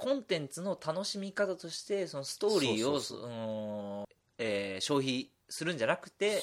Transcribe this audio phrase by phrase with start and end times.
[0.00, 6.42] コンテンツの楽しみ方としてそのストーリーをそのえー消費するんじゃなくて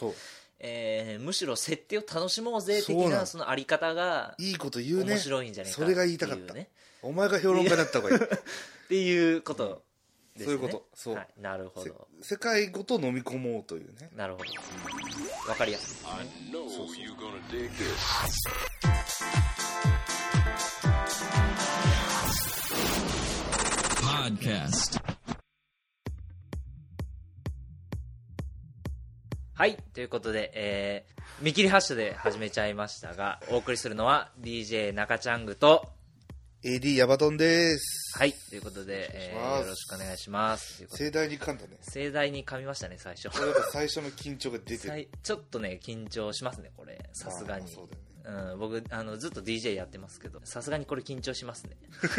[0.59, 3.49] えーむしろ設定を楽しもうぜ的なその。
[3.49, 5.13] あり方がいいこと言うね。
[5.13, 6.43] 面白いんじゃないかそれが言いたかった。
[6.43, 6.69] っていうね
[7.01, 8.23] お前が評論家だった方がいい。
[8.23, 8.27] っ
[8.87, 9.81] ていうこと
[10.35, 10.45] ね。
[10.45, 10.85] そういうこと。
[10.93, 11.15] そう。
[11.15, 14.09] はい、なるほせど世界ごと飲み込もうというね。
[14.15, 14.51] なるほど。
[15.49, 16.09] わかりやすいですね
[24.27, 25.01] Podcast.
[29.53, 35.87] はいということで、えー見切り発車で始めちゃいましたがお送りするのは DJ 中ちゃんぐと
[36.65, 38.17] AD ヤバトンです。
[38.17, 39.61] はいということで、えお願いします。
[39.61, 40.77] ーよろしくお願いします。
[40.77, 41.77] ということで盛大に噛んだね。
[41.81, 43.29] 盛大に噛みましたね最初。
[43.29, 44.79] これやっぱ最初の緊張が出てる。
[44.79, 46.99] 最ちょっとね緊張しますねこれ。
[47.13, 47.61] さすがに。
[47.61, 51.77] まあそうだよねうん、僕あのずっと DJ やってますけどさすがにこれ緊張しますね。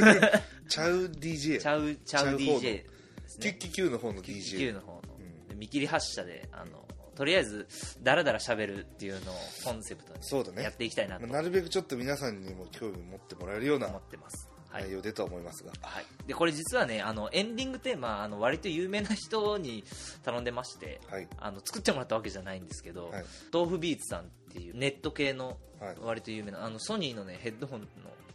[0.69, 2.87] ちゃう DJ ちゃうちゃう DJ で
[3.27, 3.43] すね。
[3.43, 5.03] キュッキ Q の方のキュッキ DJ ュの方の、
[5.49, 7.67] で見切り発車であのとりあえず
[8.03, 10.63] ダラダラ喋るっていうのをコンセプトにそうだね。
[10.63, 11.27] やっていきたいなと。
[11.27, 14.49] まあなるべくちょっと皆さんにも興味持ってもらえるような思ってます。
[14.71, 14.85] はい。
[14.85, 15.73] 内容でとは思いますが。
[15.83, 19.85] はい、でこれ実はねあのエンディングテーマあの割と有名な人に
[20.23, 21.29] 頼んでまして、はい。
[21.39, 23.25] あの作ってもらったわけじゃないんですけど、はい。
[23.53, 24.25] 豆腐ビーツさんっ
[24.59, 25.97] ていうネット系のはい。
[26.03, 27.87] 割と有名なあのソニーの、ね、ヘッドホンの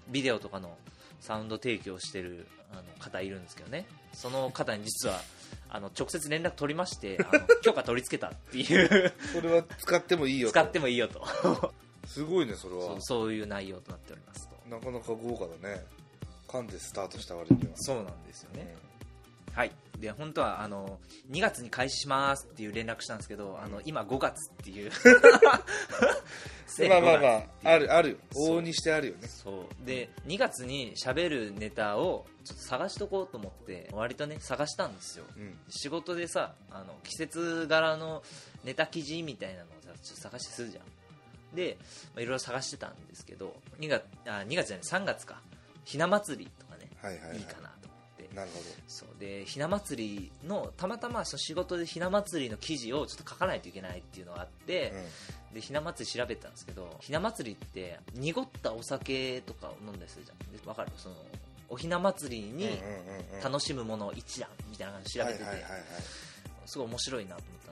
[0.08, 0.78] ビデオとかの
[1.20, 3.86] サウンド提供してるあの方いるんですけどね。
[4.14, 5.20] その方に実は
[5.70, 9.14] あの直接連絡取りましてあの許可取り付けたっていう。
[9.34, 10.54] それは使ってもいいよと。
[10.54, 11.74] 使ってもいいよと。
[12.08, 12.96] すごいねそれは。
[13.02, 14.56] そういう内容となっておりますと。
[14.70, 15.86] なかなか豪華だね。
[16.48, 17.72] 噛んでスタートした割には。
[17.76, 18.76] そうなんですよね、
[19.54, 19.72] はい
[20.04, 21.00] で本当はあの
[21.32, 24.92] 2月に開始しますっていう連絡したんですけどあの今5月っていう。
[26.80, 29.30] う んまあまあまあ あるるある往々にしてあるよね。
[29.30, 29.86] そう。
[29.86, 35.26] で2月に喋るネタをちょっと探しとこうと思って割とね探したんですよ。
[35.38, 35.58] うん。
[35.70, 38.24] 仕事でさあの季節柄の
[38.66, 41.56] ネタ記事みたいなのをさちょっと探してするじゃん。
[41.56, 41.78] で
[42.14, 45.42] まあいろいろ探してたんですけど2月あ2月じゃない3月か。
[45.86, 47.38] ひな祭りとかね、はいはいはい。
[47.38, 47.74] いいかな
[48.34, 49.10] なるほそう。
[49.20, 54.94] でひな祭りのたまたまその仕事でひな祭りの記事をちょっと書かないといけないっていうのがあって
[55.52, 60.38] ど、、でひな祭り調べたんですけどひな祭りって濁ったお酒とかを飲んだりするじゃん。
[60.52, 60.92] でわかる？
[60.98, 61.16] その
[61.70, 63.44] おひな祭りうん、にうんうんうんうん。
[63.44, 65.46] 楽しむもの一覧みたいな感じで調べてて、
[66.66, 67.63] すごい面白いなと思っ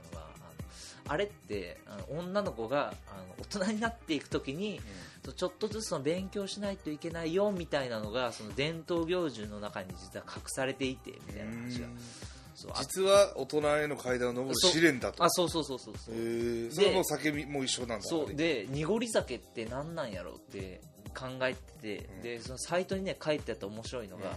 [1.08, 1.80] あれって
[2.10, 4.80] 女の子があの大人になっていく時に
[5.24, 11.88] そうちょっとずつその勉強しないといけないよみたいなのがその伝統行事の中に実は隠されていてみたいな話が。
[12.80, 15.24] 実は大人への階段を登る試練だと。
[15.24, 16.72] あそうそうそうそうそう。
[16.72, 18.06] それはもう酒も一緒なんだ。
[18.06, 18.36] そう。
[18.36, 20.82] で濁り酒って何なんやろうって
[21.18, 22.22] 考えてて、うん。
[22.22, 24.36] でそのサイトにね書いてあった面白いのが、うん。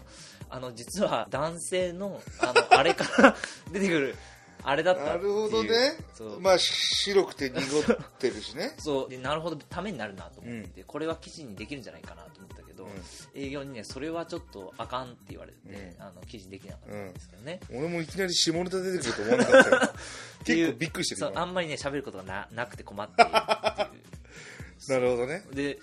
[0.49, 3.37] あの実は男性のあのあれから
[3.73, 4.17] 出てくる
[4.65, 5.33] あれだったっていう。
[5.35, 5.71] なるほどね。
[6.15, 6.41] そう。
[6.41, 8.75] まあ白くて濁ってるしね。
[8.81, 9.11] そう。
[9.11, 12.91] でなるほどためになるなと思って、これは記事にできるんじゃないかなと思ったけど、うん。
[13.35, 16.03] 営業にねそれはちょっとあかんって言われて、うん。
[16.03, 19.77] あの記事にできなかったんですけどね、俺もいきなり下ネタ出てくると思わなかったよ。
[20.43, 24.89] っていう結構びっくりしてるあんまりね喋ることがななくて困っているっていう。
[24.89, 25.45] なるほどね。
[25.53, 25.79] で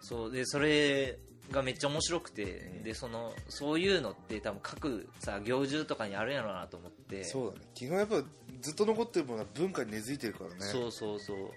[0.00, 1.18] そうでそれ
[1.50, 7.24] がめっちゃ面白くて、でそのそういうのって多分各さ行事とかにあるんやろうなと思って。
[7.24, 7.66] そうだね。
[7.74, 8.22] 基本やっぱ
[8.60, 10.56] ずっと残ってるものは文化に根付いてるからね。
[10.60, 11.36] そうそうそう。
[11.38, 11.50] うん。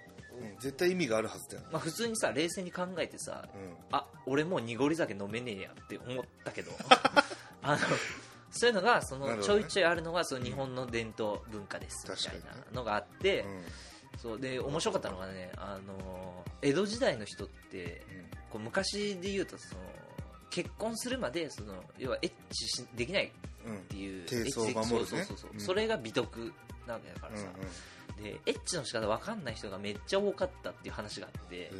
[0.58, 1.68] 絶対意味があるはずだよね。
[1.72, 3.74] まあ、普通にさ冷静に考えてさ、うん。
[3.92, 6.72] あ俺もう濁り酒飲めねえやって思ったけど。
[7.62, 7.78] あの
[8.50, 13.62] そういうのがそのちょいちょいあるのがその日本の伝統文化ですみたいなのがあって、うん。
[14.18, 14.40] そう。
[14.40, 18.02] で面白かったのがねあの江戸時代の人って
[18.54, 19.80] こう昔で言うとその
[20.48, 23.32] 結婚するまでその要はエッチしできない
[23.66, 25.26] うんっていう低層を守るね。
[25.58, 26.52] それが美徳
[26.86, 27.46] なわけだからさ、
[28.22, 31.72] でエッチの仕方分かんない人がめっちゃ多かったっていう話があって、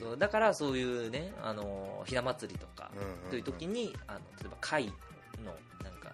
[0.00, 3.30] そうだからそういうねあのひな祭りとかうんうんうん。
[3.30, 4.92] という時にあの例えば貝の
[5.84, 6.12] なんか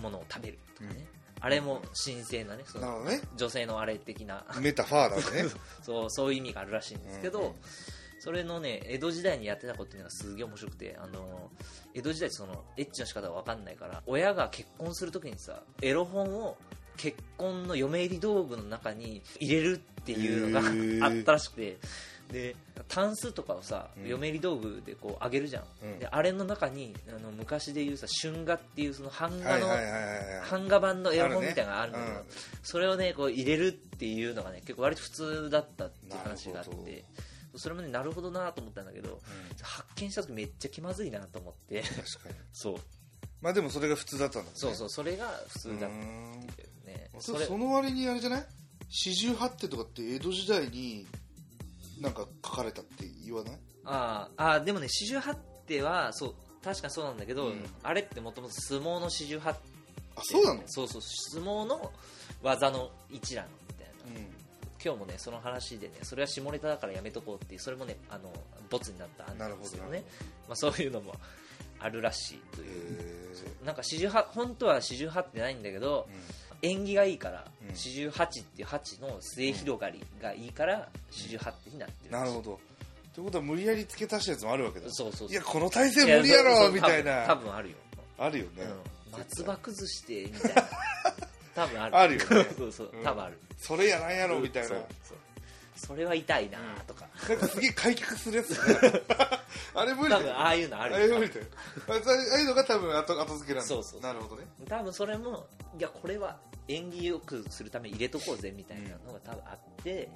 [0.00, 1.04] ものを食べるとかね、
[1.40, 3.20] あれも神聖なねそのね。
[3.36, 4.44] 女性のあれ的な。
[4.60, 5.50] メタファーなんでね。
[5.82, 7.54] そうそういう意味があるらしいんですけど、うんうん
[8.26, 11.48] それのね江戸時代にやってたことっていうのがすげえ面白くてあの
[11.94, 16.56] 江戸時代そのエッチの仕方が分かんないから親が結婚するときにさエロ本を
[16.96, 20.60] 結婚の嫁入り道具の中に入れるっていうの
[21.00, 21.78] があったらしくて
[22.32, 22.56] で
[22.88, 24.08] タンスとかをさ、うん。
[24.08, 25.98] 嫁入り道具でこうあげるじゃん、うん。
[26.00, 30.50] であれの中にあの昔でいうさ春画っていうその版画の、はいはいはいはいはい。
[30.50, 32.30] 版画版のエロ本みたいなのがあるんだけど、あるね。
[32.64, 37.04] それをねこう入れるっていうのがね結構割と普通だったっていう話があっなるほて
[37.58, 39.20] それもねなるほどなと思ったんだけど、
[39.62, 41.82] 発見した時めっちゃ気まずいなと思って。
[41.82, 41.94] 確
[42.24, 42.34] かに。
[42.52, 42.76] そう。
[43.40, 44.56] まあでもそれが普通だったんだね。
[44.56, 47.10] そうそうそれが普通だったっていうね。
[47.20, 48.46] そその割にあれじゃない？
[48.88, 51.06] 四十八手とかって江戸時代に
[52.00, 53.58] なんか書かれたって言わない？
[53.84, 55.36] あーあーでもね四十八
[55.66, 57.64] 手はそう確かにそうなんだけど、うん。
[57.82, 59.60] あれってもともと相撲の四十八手。
[60.16, 60.62] あそうなの？
[60.66, 61.92] そうそう相撲の
[62.42, 64.20] 技の一覧みたいな。
[64.20, 64.35] うん
[64.82, 68.32] 今日もねその話でねそれは下ネタだからやめとこうっていうそれもねあの
[68.70, 69.86] ボツになった案なんですけど。
[69.88, 70.04] ね
[70.48, 71.14] まあ、そういうのも
[71.80, 73.26] あるらしいという。
[73.62, 76.08] へなんか四十八本当は四十八ってないんだけど、
[76.62, 77.76] 縁起がいいからうん。
[77.76, 82.58] 四十八っていう八の末広がりがいいから四十八手になってるなるほど。
[83.14, 84.86] ということは無理やり付け足したやつもあるわけだ。
[84.90, 85.28] そうそうそう。
[85.30, 87.76] いやこの体勢無理やろみたい多な分あるよ、
[88.18, 88.50] あるよね。
[89.06, 90.62] うん、松葉崩してみたいな
[91.56, 91.96] 多分ある。
[91.96, 92.46] あるよね。
[92.56, 92.90] そうそう。
[92.92, 93.02] うん。
[93.02, 94.68] 多分ある、それやなんやろみたいな。
[94.68, 95.18] そうそう。
[95.76, 98.56] それは痛いなとか、なんかすげえ開脚するやつね。
[99.74, 100.22] あれ無理だよ。
[100.22, 101.00] 多分ああいうのああるよ。
[101.00, 101.46] れ無理だよ。
[101.88, 103.68] あああいうのが多分後後付けなんだ。
[103.68, 104.48] そうそうなるほどね。
[104.68, 105.46] 多分それも
[105.78, 106.38] いやこれは
[106.68, 110.08] 縁起よくするために入れとこうぜみたいなのが多分あって、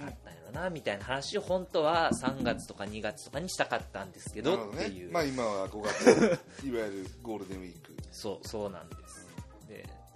[0.00, 7.94] あったんやろなみたいな話を本当は3月とか2月とかにしたかったんですけどねっていう、まあ今は5月いわゆるゴールデンウィーク。
[8.10, 9.01] そうそうなんですで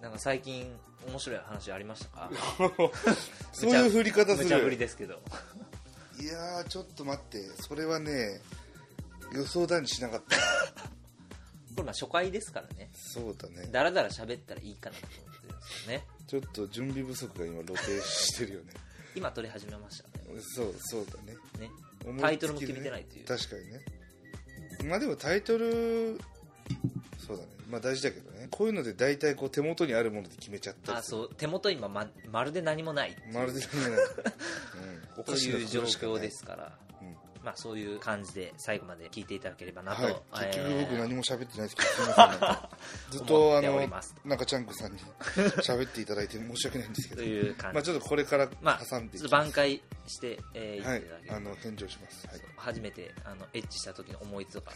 [0.01, 0.71] なんか最近
[1.09, 2.31] 面白い話ありましたか？
[3.53, 5.21] そういう振り方す無茶ぶりるですけど。
[6.21, 7.43] いやーちょっと待って。
[7.69, 8.41] それはね
[9.33, 10.37] 予想だにしなかった。
[11.77, 12.91] これまあ初回ですからね。
[12.95, 13.67] そうだね。
[13.71, 16.07] だらだら喋ったらいいかなと思ってるんですよね。
[16.27, 18.73] ちょっと準備不足が今露呈してるよね。
[19.15, 20.25] 今撮り始めましたね。
[20.55, 21.37] そうそうだね。
[21.59, 21.71] ね。
[22.21, 23.25] タイトルも決めてないという。
[23.27, 23.85] 確かにね。
[24.85, 26.19] まあでもタイトル
[27.27, 27.49] そうだね。
[27.69, 28.47] まあ大事だけどね。
[28.51, 31.19] こういうので大体こう手元にあるもので決めちゃったりあする。
[31.19, 31.35] そう。
[31.35, 33.17] 手元今ままるで何もない。
[33.33, 34.07] まるで何もない、
[35.17, 36.79] うん、おとかしないう状袋しかない況ですから。
[37.03, 37.17] うん。
[37.43, 40.11] まあそういう感じで最後まで聞いていただければなと、は
[40.45, 42.29] い、結局僕えー何も喋ってないですけど、すみません。
[42.29, 42.71] なんか。
[43.11, 47.23] ずっとあ思っておのります、なんかちゃんこさんに喋っていただいて申し訳ないんですけど。
[47.23, 47.75] と、いう感じ。
[47.75, 49.51] まあちょっとこれからまあ、挟んでいちょっきます。
[49.51, 52.27] と挽回して、えー、はっていただあの、返上します。
[52.29, 52.41] はい。
[52.57, 54.73] 初めてあのエッチした時の思い出とか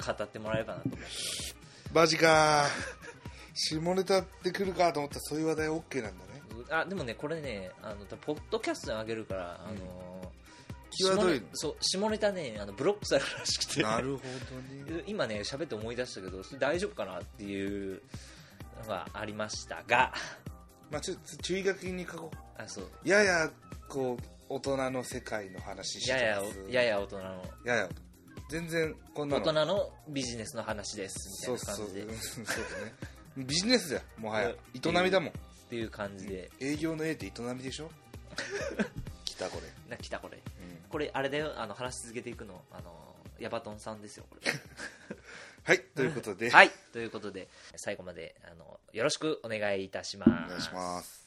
[0.14, 1.65] 語ってもらえればなと思って
[1.96, 6.42] マジかー下ネタってくるかと思ったらそういう話題 OK なんだね。
[6.68, 10.30] あでもねこれねあのポッドキャストにあげるから、あの
[10.90, 14.22] 際どい下ネそう下ネタねあのブロックされるらしくてなるほ
[14.90, 15.04] どね。
[15.08, 18.02] 今ね喋って思い出したけどそれ大丈夫かなっていう
[18.82, 20.12] のがありましたが
[20.90, 23.08] まあちょっと注意書きに書こあそうう。
[23.08, 23.50] やや、
[23.88, 26.58] こう、大人の世界の話してやます。
[26.68, 27.88] ややや大人のやや。
[28.48, 29.44] 全然こんなの。
[29.44, 31.88] 大人のビジネスの話ですそうそう。
[31.88, 32.94] みたいな感じでうんそうだね。
[33.46, 34.48] ビジネスだよ、もはや。
[34.50, 34.56] うん
[34.98, 35.30] 営みだもん。
[35.30, 35.32] っ
[35.68, 37.90] ていう感じで、営業の A って営みでしょ？
[39.24, 44.50] 来たこれ、な来たこれうんこれあれだよあの話し続けていくのあのヤバトンさんですよこれ
[45.64, 51.25] はいということで、はいということで最後まであのよろしくお願いいたしますお願いします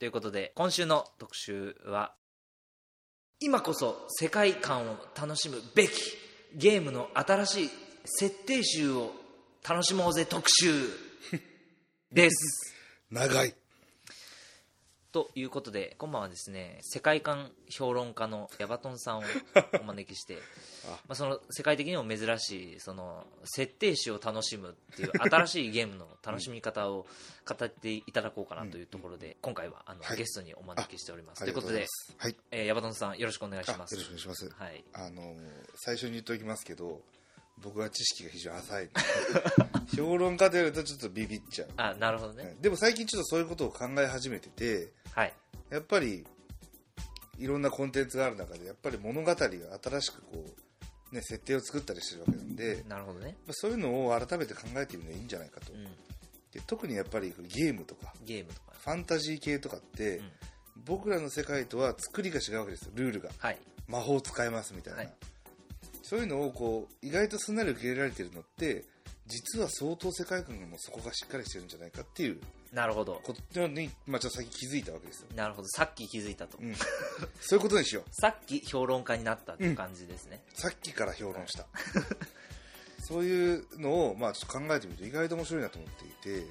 [0.00, 2.14] ということで今週の特集は
[3.38, 5.90] 今こそ世界観を楽しむべき
[6.54, 7.70] ゲームの新しい
[8.06, 9.12] 設定集を
[9.62, 10.72] 楽しもうぜ特集
[12.10, 12.74] です。
[13.12, 13.54] 長い。
[15.12, 19.22] ということで今晩はですね世界観評論家のヤバトンさんを
[19.80, 20.38] お招きして
[20.86, 20.90] あ。
[20.90, 27.06] まあその世界的にも珍しいその設定集を楽しむっていう新しいゲームの楽しみ方を
[27.44, 30.16] 語っていただこうかなというところで今回はあの、はい。
[30.16, 31.42] ゲストにお招きしております。
[31.42, 32.14] あということで、す。
[32.16, 32.36] はい。
[32.50, 34.48] えーヤバトンさんよろしくお願いしあよろますしくお願いします。
[34.50, 34.84] はい。
[34.92, 35.36] あの
[35.76, 37.02] 最初に言っておきますけど
[37.62, 38.90] 僕は知識が非常に浅い。
[39.96, 42.44] 評論家と言われるとちょっとビビっちゃう、あなるほどね。
[42.44, 42.56] はい。
[42.60, 45.34] でも最近ちょっとそういうことを考え始めててはい。
[45.70, 46.24] やっぱり
[47.38, 50.44] いろんなコンテンツがある中でやっぱり物語が新しくこ
[51.12, 55.84] う、ね、設定を作ったりしてるわけなんで、まなるほどね、あそういうのを改めて考えてみるのがいいんじゃないかと、うん、
[56.52, 58.70] で特にやっぱりゲームとかゲームとか。
[58.80, 60.30] ファンタジー系とかって、うん。
[60.86, 62.92] 僕らの世界とは作りが違うわけですよ。
[62.94, 63.28] ルールが。
[63.36, 63.58] はい。
[63.86, 65.12] 魔法使えますみたいな、はい
[66.10, 68.84] そういうのをこう意外とすんなり受け入れられてるのって
[69.28, 72.40] 実は相当世界観の底がしっかりしてるんじゃないかっていう。
[72.72, 73.20] なるほど。
[73.22, 75.68] ことに、まあ、ちょっと先気づいたわけですよ、なるほど。
[75.68, 76.74] さっき気づいたと、うん、
[77.40, 78.04] そういうことにしよう。
[78.10, 81.68] さっき評論家になったっていう感じですね、さっきから評論した。
[83.06, 86.48] そういうのを、まあ、ちょっと考えてみると意外と面白いなと思っていて、うん。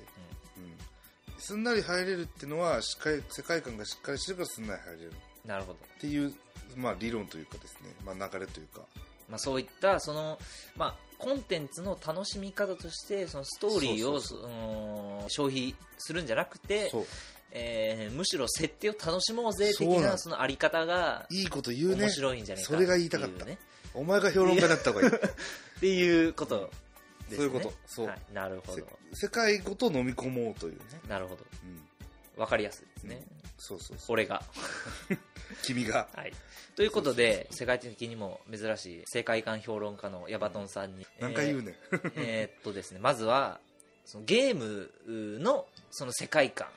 [1.37, 5.13] すんなり入れるっていうのはしっかり世界観がしっかりしてるからすんなり入れる。
[5.43, 5.79] なるほど。
[5.79, 6.33] っていう、
[6.77, 8.85] まあ、理論というかですね、まあ、流れというか
[9.29, 10.39] まあ、そういったその、
[10.75, 14.19] まあ、コンテンツの楽しみ方としてそのストーリーを
[15.27, 16.91] 消費するんじゃなくて
[17.51, 22.03] えーむしろ設定を楽しもうぜ的なんなそのあり方がいいこと言うね。
[22.03, 23.45] 面白いんじゃないかそれが言いたかった。
[23.45, 23.57] ね
[23.93, 25.15] お前が評論家だった方がいい。
[25.15, 25.19] っ
[25.79, 26.69] ていうこと
[27.27, 27.37] ですね。
[27.37, 27.73] そういうこと。
[27.87, 28.07] そう。
[28.07, 31.43] はい、なるほせど世界ごと飲み込もうというね、なるほど。
[32.35, 33.25] うん、わかりやすいですね、
[33.57, 34.13] そうそうそう。
[34.13, 34.43] 俺が。
[35.63, 36.07] 君が。
[36.13, 36.33] はい、
[36.79, 41.05] ということで世界的にも珍しい世界観評論家のヤバトンさんに。
[41.19, 41.75] 何回言うねん、
[42.15, 43.59] えっとですねまずは
[44.05, 44.89] そのゲーム
[45.41, 46.67] のその世界観。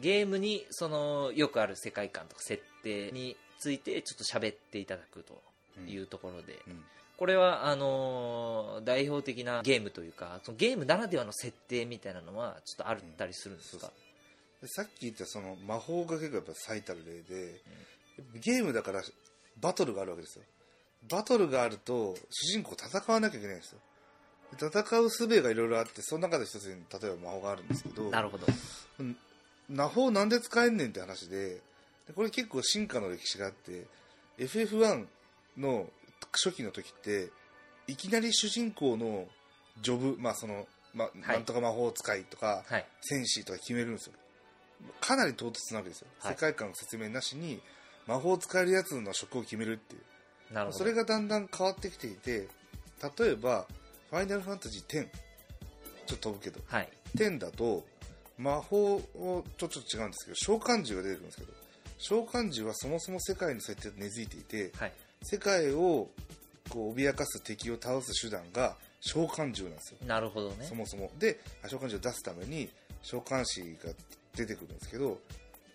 [0.00, 5.42] ゲームにそのよくある世界観とか設定についてちょっと喋っていただくと
[5.84, 6.84] いうところで、うん。
[7.16, 13.90] これはあのー代表的なゲームというかそのゲームならではの設定みたいなのはちょっとあったりするんですか、
[14.62, 17.60] でさっき言ったその魔法が結構やっぱ最たる例で、
[18.34, 19.02] ゲームだから
[19.60, 20.42] バトルがあるわけですよ。
[21.08, 23.78] バトルがあると主人公戦わなきゃいけないんですよ。
[24.58, 28.46] で戦う術がいろいろあってその中で一つに例えば魔法があるんですけどなるほど。
[29.68, 31.60] 魔法なんで使えんねんって話で
[32.06, 33.86] でこれ結構進化の歴史があって
[34.38, 35.06] FF1
[35.58, 35.86] の
[36.32, 37.30] 初期の時って
[37.86, 39.26] いきなり主人公の
[39.80, 41.36] ジョブまあその、まあはい。
[41.36, 42.86] なんとか魔法使いとか、はい。
[43.00, 44.12] 戦士とか決めるんですよ。
[45.00, 46.32] かなり唐突なわけですよ、はい。
[46.34, 47.60] 世界観の説明なしに
[48.06, 50.54] 魔法を使えるやつの職を決めるっていう。
[50.54, 50.78] なるほど。
[50.78, 52.48] それがだんだん変わってきていて
[53.18, 53.66] 例えば
[54.10, 55.08] 「ファイナルファンタジー10」
[56.06, 56.60] ちょっと飛ぶけど。
[56.66, 56.88] はい。
[57.16, 57.84] 10だと
[58.36, 61.52] 魔法をちょっと違うんですけど召喚獣が出てくるんですけど
[61.98, 64.92] 召喚獣はそもそも世界の設定と根付いていてはい。
[65.22, 66.10] 世界を
[66.68, 69.98] こう脅かす敵を倒す手段が召喚獣なんですよ。
[70.06, 70.66] なるほどね。
[70.66, 71.10] そもそも。
[71.18, 72.68] で召喚獣を出すために
[73.02, 73.92] 召喚士が
[74.34, 75.20] 出てくるんですけど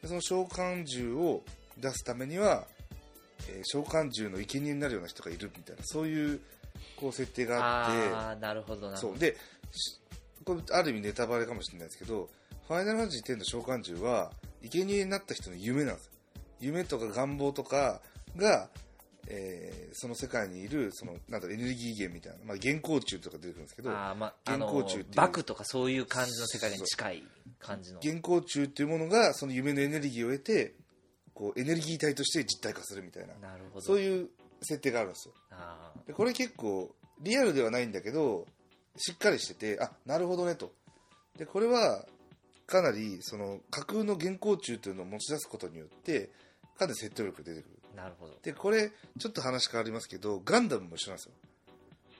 [0.01, 1.43] でその召喚獣を
[1.79, 2.65] 出すためには、
[3.49, 6.39] えー召喚獣の生贄になるような人がいるみたいなそういう
[6.95, 8.97] こう設定があってああなるほどな。
[8.97, 9.17] そう。
[9.17, 9.35] で
[9.71, 9.99] し
[10.45, 12.29] これある意味ネタバレかもしれないですけど
[12.67, 14.31] ファイナルファンタジー10の召喚獣は
[14.61, 16.05] 生贄になった人の夢なんです。
[16.05, 16.11] よ
[16.59, 18.01] 夢とか願望とか
[18.35, 18.69] が、
[19.27, 27.23] えーその世界にいるそのなんだろうエネルギー源みたいな、まあ、原稿虫とか出てくるんですけどまあ、あ原の稿中っていうバクとかそういう感じの世界に近い
[27.59, 27.99] 感じの。
[28.01, 30.75] 原稿虫っていうものがその夢のエネルギーを得て
[31.39, 33.33] こうエネルギー体として実体化するみたいな。
[33.35, 33.85] なるほど。
[33.85, 34.29] そういう
[34.61, 35.33] 設定があるんですよ。
[35.51, 38.45] あでこれ結構リアルではないんだけど
[38.97, 40.73] しっかりしててあなるほどねと。
[41.37, 42.05] でこれは
[42.67, 46.29] かなりその架空の原稿中というのを持ち出すことによって
[46.77, 47.79] かなり説得力が出てくる。
[47.93, 48.35] ーなるほど。
[48.43, 51.31] でこれちょっと話変わりますけどガンダムも一緒なんですよ。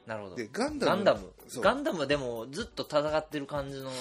[0.08, 0.36] なるほど。
[0.38, 1.34] でガンダムガンダム。
[1.62, 3.92] ガンダムはでもずっと戦ってる感じの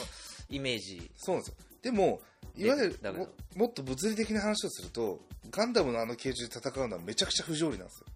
[0.49, 1.11] イメージ。
[1.17, 1.57] そうなんですよ。
[1.83, 2.21] でも
[2.59, 8.07] いわゆるももっと物理的な話をするとガンダムのあの形状で戦うのはめちゃくちゃ不条理なんですよ。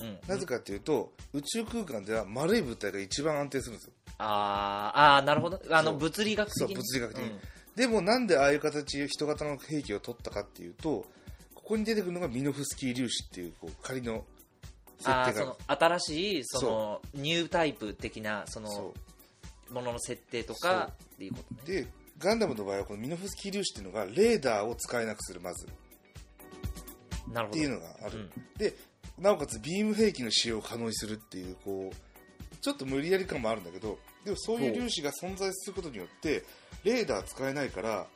[0.00, 0.18] うん。
[0.28, 3.92] なぜかっていうと宇宙空間では丸い物体が一番安定するんですよ。
[4.18, 5.60] あーあーなるほど。
[5.70, 6.66] あの物理学的に。
[6.68, 7.30] そう物理学的に。
[7.30, 7.40] うん。
[7.74, 11.06] でもなんでああいう形人型の兵器を取ったかっていうと
[11.54, 14.24] ここに出てくるのがミノフスキー粒子っていうこう仮の
[14.98, 15.56] 設定が。
[15.66, 18.94] 新しいそのニュータイプ的なそのそ
[19.70, 21.60] ものの設定とかっていうことね。
[21.64, 21.86] うで
[22.18, 25.66] ガンダムの場合はこのミノフスキー粒子っていうのがレーダーを使えなくするまず。
[25.66, 28.30] っていうのがある、うん。
[28.58, 28.74] で
[29.18, 36.44] なおかつビーム兵器の使用を可能にするっていうこうちょっと無理やり感もあるんだけどでもそういう粒子が存在することによって
[36.84, 38.06] レーダー使えないから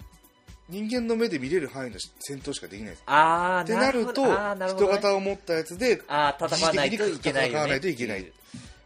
[0.69, 2.89] 人間の目で見れる範囲の戦闘しかできない。
[2.91, 4.25] んですああってなると
[4.69, 8.33] 人型を持ったやつであー戦わないといけないよね戦わないといけない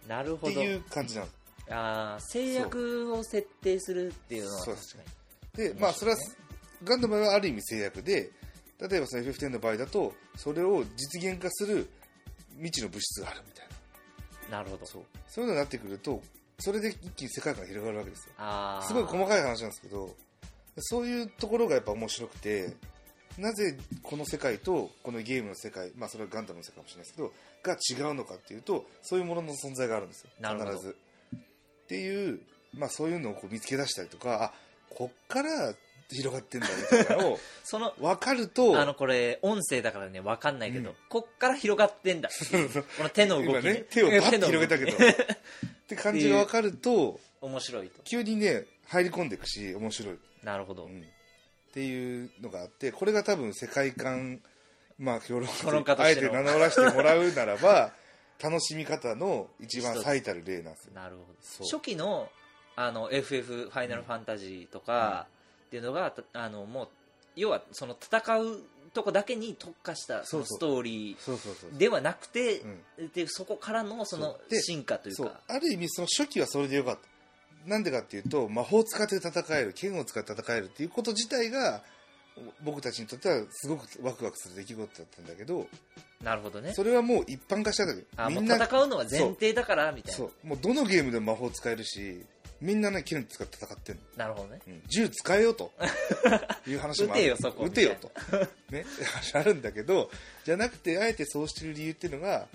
[0.09, 0.53] なるほど。
[0.53, 1.29] っていう感じなの
[1.69, 4.83] あー制約を設定するっていうのは確か
[5.57, 6.17] でまあそれは
[6.85, 8.31] ガンダムはある意味制約で
[8.81, 11.89] 例えばその FF10 の場合だとそれを実現化する
[12.57, 13.77] 未知の物質があるみたいな。
[14.47, 14.87] になるほど。
[14.87, 15.03] そう。
[15.29, 16.23] そういうのになってくると
[16.59, 18.35] それで一気に世界観が広がるわけですよ。
[18.83, 20.15] すごい細かい話なんですけど
[20.79, 22.75] そういうところがやっぱ面白くて
[23.39, 27.33] なぜこの世界とこのゲームの世界まあそれはガンダムの世界かもしれないですけど
[27.63, 30.31] が違うのかっていうとそういうものの存在があるんですよ。
[30.41, 30.71] なるほど。
[30.73, 30.97] 必ず
[31.87, 32.41] っていう、
[32.77, 34.53] まあ、そういうのをこう見つけ出したりとかあ
[34.91, 35.73] こっから
[36.11, 42.29] 広がってんだみたいなのを その分かるとあのこれ音声だからね分かんないけど、こっから広がってんだ。
[42.29, 44.93] この手の動き今ね手をバッて広げたけど。
[44.93, 48.03] って感じが分かると面白いと。
[48.05, 50.19] 急にね入り込んでいくし面白い。
[50.45, 51.01] なるほど、うん。
[51.01, 51.05] っ
[51.73, 54.41] ていうのがあってこれが多分世界観
[54.99, 57.93] まあ評論家とあえて名乗らせてもらうならば
[58.43, 60.93] 楽しみ方の一番最たる例なんですよ。
[60.95, 61.23] なるほ
[61.61, 62.29] ど初期の
[62.77, 65.27] あの FF ファイナルファンタジーとか
[65.69, 66.89] っていうのが、たあのもう
[67.35, 68.63] 要はその戦う
[68.93, 73.11] とこだけに特化したストーリーではなくて、うん。
[73.15, 75.41] でそこからのその進化というか。
[75.49, 77.01] ある意味その初期はそれでよかった。
[77.69, 81.83] なんでかっていうと魔法を使って戦える剣を使って戦えるっていうこと自体が
[82.63, 85.67] 僕たちにとってはすごくワクワクする出来事だったんだけど
[86.23, 86.73] なるほどね。
[86.75, 90.17] それはもう一般化したんだけどみんな戦うのは前提だからみたいな。
[90.17, 92.25] そうもうどのゲームでも魔法使えるし
[92.61, 94.61] みんなね剣使って戦ってんの、なるほどね。
[94.67, 94.83] うん。
[94.89, 95.73] 銃使えよと。
[96.67, 97.21] いう話もある。
[97.21, 97.65] 撃てよそこ。
[97.65, 98.11] 撃てよと。
[98.71, 98.85] ね。
[99.13, 100.11] 話あるんだけど
[100.45, 102.47] じゃなくてあえてそうしてる理由っていうのが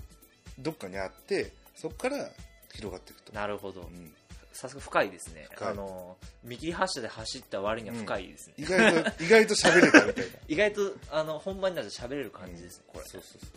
[0.57, 2.31] どっかにあってそこから
[2.73, 3.81] 広がっていくと、なるほど。
[3.81, 4.13] うん
[4.61, 5.47] さすが深いですね。
[5.59, 13.05] あの見切り発車で走った割には深いですね、意外と意外と喋れたみたいな意外とあの本番になると喋れる感じですね、これ。
[13.05, 13.47] そうそうそ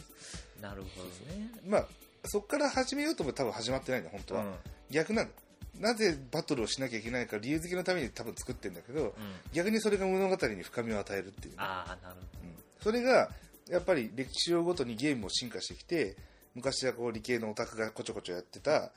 [0.59, 1.51] うなるほどね。
[1.67, 1.87] まあ
[2.25, 4.55] そこから始めようとも多分始まってないんだ本当は、うん。
[4.91, 5.33] 逆なんだ
[5.79, 9.13] なぜバトルをしなきゃいけないか理由付けのために多分作ってるんだけど、うん。
[9.53, 12.55] 逆にそれが物語に深みを与えるっていうね、ああなるうん。
[12.81, 13.29] それが
[13.69, 16.17] やっぱり歴史をごとにゲームを進化してきて
[16.55, 18.91] 昔はこう理系のオタクがこちょこちょやってた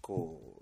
[0.00, 0.53] こう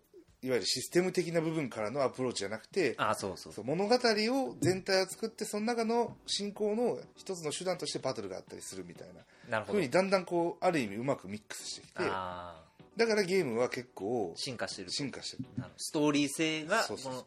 [0.42, 3.52] いわゆるシステム的な部分からのアプローチじゃなくてああそうそう。
[3.52, 9.14] そう物語を全体を作ってその中の進行の一つの手段としてバトルがあったりするみたいな。
[9.48, 9.78] なるほど。
[9.78, 15.44] ふうにだんだんこうある意味うまくミックスしてきてああだからゲームは結構進化してる進化してる。
[15.76, 16.84] ストーリー性が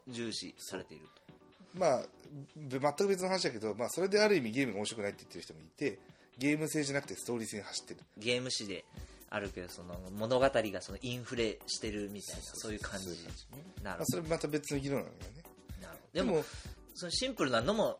[0.07, 1.05] 重視されている
[1.73, 2.01] まあ
[2.55, 5.99] べ全く別の話だけど、まあ、それである意味ゲームが面白くないって言ってる人もいて
[6.37, 7.99] ゲーム性じゃなくてストーリー性に走ってる。
[7.99, 8.83] とゲーム誌で
[9.29, 13.07] あるけどその物語がそのインフレしてるみたいなそういう感じ
[13.83, 15.43] なるまあ、それまた別の議論なんだよね。
[16.13, 16.43] でも
[16.93, 17.99] そのシンプルなのも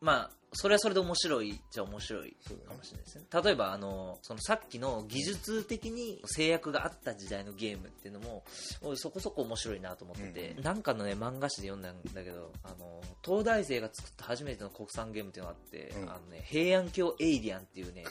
[0.00, 3.24] まあそれはそれで面白いじゃ面白いかもしれないですね。
[3.44, 8.44] 例えばあのそのさっきの技術的に制約があった時代のゲームっていうのも
[8.82, 16.08] 俺そこそこ面白いなと思ってて、なんかのね漫画誌で読んだんだけどあの東大生が作った初めての国産ゲームっていうのがあって、うん。
[16.08, 18.04] あのね、平安京エイリアンっていうね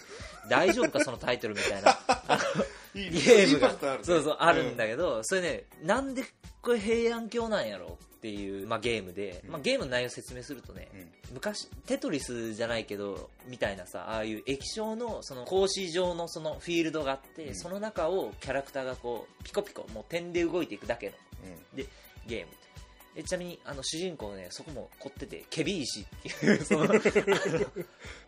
[0.50, 1.98] 大丈夫かそのタイトルみたいな
[2.94, 3.72] ゲームが
[4.04, 6.24] そうそうあるんだけど、それねなんで
[6.62, 9.52] これ平安京なんやろっていう、まあ、ゲームで、うん。
[9.52, 11.08] まあ、ゲームの内容を説明するとね、うん。
[11.34, 17.56] 昔テトリスじゃないけどみたいなさああいう液晶のその格子状のそのフィールドがあって、うん。
[17.56, 21.14] その中をキャラクターがこうピコピコもう点で動いていくだけの
[21.74, 21.78] うん。
[21.78, 21.86] で
[22.26, 22.48] ゲーム。
[23.14, 26.06] でちなみにあの主人公ねそこも凝っててケビ石っ
[26.40, 26.88] ていう その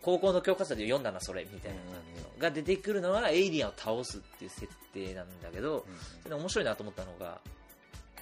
[0.00, 5.86] 高校の教科書で読んだなそれみたいな感じのが出てくるのはエイリアンを倒すっていう設定なんだけど、
[6.22, 7.40] それで面白いなと思ったのが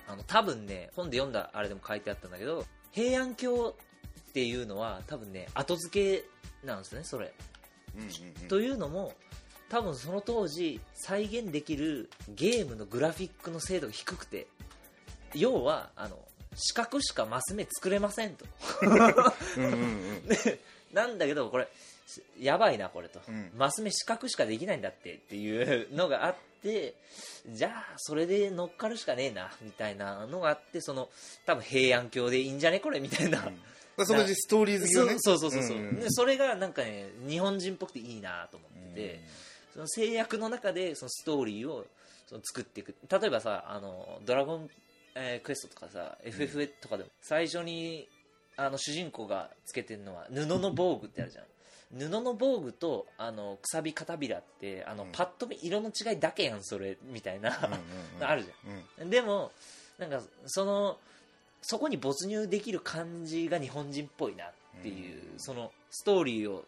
[0.06, 3.74] あの多分ね本で読んだあれでも書いてあったんだけど平安京
[4.30, 7.32] っていうのは多分ね後付けなんですねそれ、
[7.96, 8.10] うんうんう
[8.44, 8.48] ん。
[8.48, 9.12] というのも
[9.68, 14.46] 多分その当時再現できるゲームのグラフィックの精度が低くて
[15.34, 16.18] 要はあの
[16.54, 18.44] 四角しかマス目作れませんと。
[20.92, 21.66] なんだけどこれ
[22.38, 23.50] やばいなこれと、うん。
[23.56, 31.10] マス目四角しかできないんだってっていうのがあってじゃあそれで乗っかるしかねえなみたいなのがあってその
[31.44, 33.50] 多分平安京でいいんじゃねこれみたいな、だか
[33.98, 35.14] らそこでストーリー好きをね。
[35.18, 36.00] そうそうそうそう、んん。
[36.00, 39.20] でそれがなんかね日本人っぽくていいなと思ってて、
[39.74, 41.84] その制約の中でそのストーリーを
[42.26, 42.94] その作っていく。
[43.10, 44.68] 例えばさあのドラゴン、
[45.14, 48.08] えークエストとかさ FF とかでも最初に
[48.56, 51.44] あの主人公がつけてるのは布の防具ってあるじゃん
[51.98, 55.12] 布の防具とあのくさび片びらってあの、うん。
[55.12, 57.72] パッと見色の違いだけやんそれみたいな、うんうん
[58.18, 59.10] うん あるじゃん。
[59.10, 59.52] でも
[59.98, 60.98] なんかその
[61.62, 64.52] そこに没入できる感じが日本人っぽいなっ
[64.82, 65.38] ていう、うん。
[65.38, 66.64] そのストーリーを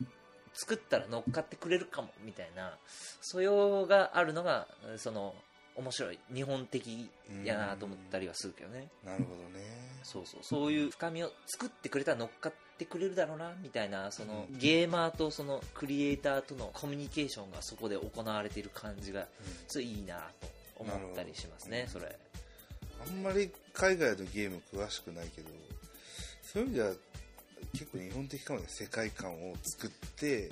[0.54, 2.78] 作ったら乗っかってくれるかもみたいな
[3.20, 5.34] 素養があるのがその
[5.76, 7.10] 面白い日本的
[7.44, 9.64] やなと思ったりはするけどね、なるほどね。
[10.02, 10.40] そうそう。
[10.42, 14.58] そういう深みを作ってくれたら乗っかってくれるだろうなみたいなその、うん。
[14.58, 19.26] ゲーマーとそのクリエイターとのコミュニケーションがそこで行われている感じが
[19.68, 22.16] すごいいいなと思ったりしますねそれ。
[23.06, 25.48] あんまり海外のゲーム詳しくないけど
[26.42, 26.92] そういう意味では
[27.72, 30.50] 結構日本的かもね世界観を作って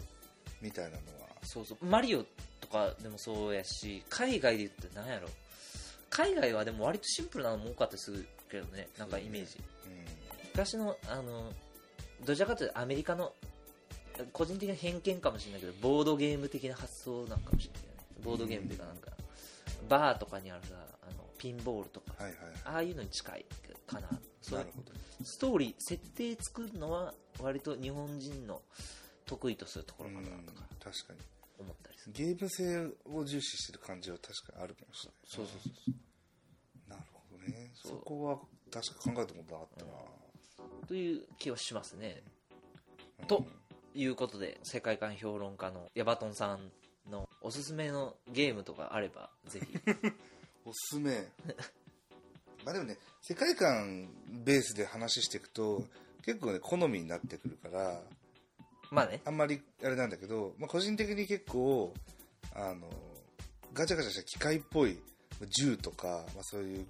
[0.60, 1.84] みたいなのはそうそう。
[1.84, 2.24] マリオ
[2.60, 5.28] とかでもそうやし海外で言ったら何やろ。
[6.10, 9.58] 海外はでも割とシンプルなのも多かったりするけどねなんかイメージ。
[10.52, 11.52] 昔のあの
[12.24, 13.32] どちらかというとアメリカの
[14.32, 18.04] 個人的な偏見かもしれないけどボードゲーム的な発想なんかもしれないよね。
[18.24, 19.10] ボードゲームっていうかなんか
[19.88, 22.40] バーとかにあるさあのピンボールとかうん、はいはい。
[22.64, 23.44] ああいうのに近い
[23.86, 24.08] かな。
[25.24, 28.60] ストーリー設定作るのは割と日本人の
[29.26, 31.20] 得意とするところかなうんとか確かに。
[31.58, 32.12] 思ったりする。
[32.12, 35.70] ゲーム性を重視してる感じは確かにあるかもしれないそうそうそ
[36.88, 37.70] うなるほどね。
[37.74, 38.38] そそうこは
[38.70, 39.92] 確か考えたことなかったな、
[40.88, 42.22] という気はしますね。
[43.20, 43.26] うん。
[43.26, 43.46] と
[43.94, 46.70] いうことで世界観評論家のヤバトンさん
[47.10, 49.78] のおすすめのゲームとかあればぜひ。
[50.66, 51.28] おすすめ。
[52.64, 54.08] まあでもね世界観
[54.44, 55.84] ベースで話していくと
[56.24, 58.02] 結構ね好みになってくるから
[58.90, 59.20] まあね。
[59.24, 61.92] あんまりあれなんだけど、まあ、個人的に結構
[62.54, 62.88] あの
[63.72, 64.98] ガチャガチャした機械っぽい
[65.58, 66.86] 銃とか、まあ、そういう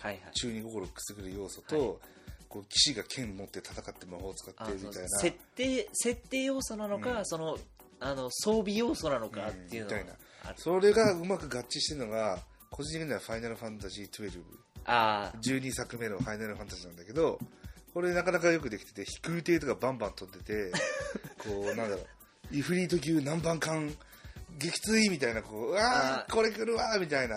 [0.00, 0.32] はいはい。
[0.34, 2.00] 中二心をくすぐる要素と、
[2.48, 5.08] こう騎士が剣持って戦って魔法を使ってあみたいな。
[5.18, 7.26] 設定設定要素なのか、うん。
[7.26, 7.58] その
[8.00, 10.54] あの装備要素なのかっていうのはうんみたいある。
[10.58, 12.38] それがうまく合致してるのが
[12.70, 14.42] 個人的には「ファイナルファンタジー12」
[14.84, 17.38] あ12作目の「ファイナルファンタジー」なんだけど
[17.94, 20.72] これなかなかよくできてて飛空艇とかバンバン飛んでて
[21.38, 22.06] こうなんだろう
[22.50, 23.94] イフリート級何番艦
[24.58, 26.32] 撃墜みたいなこううわあー。
[26.32, 27.36] これ来るわーみたいな。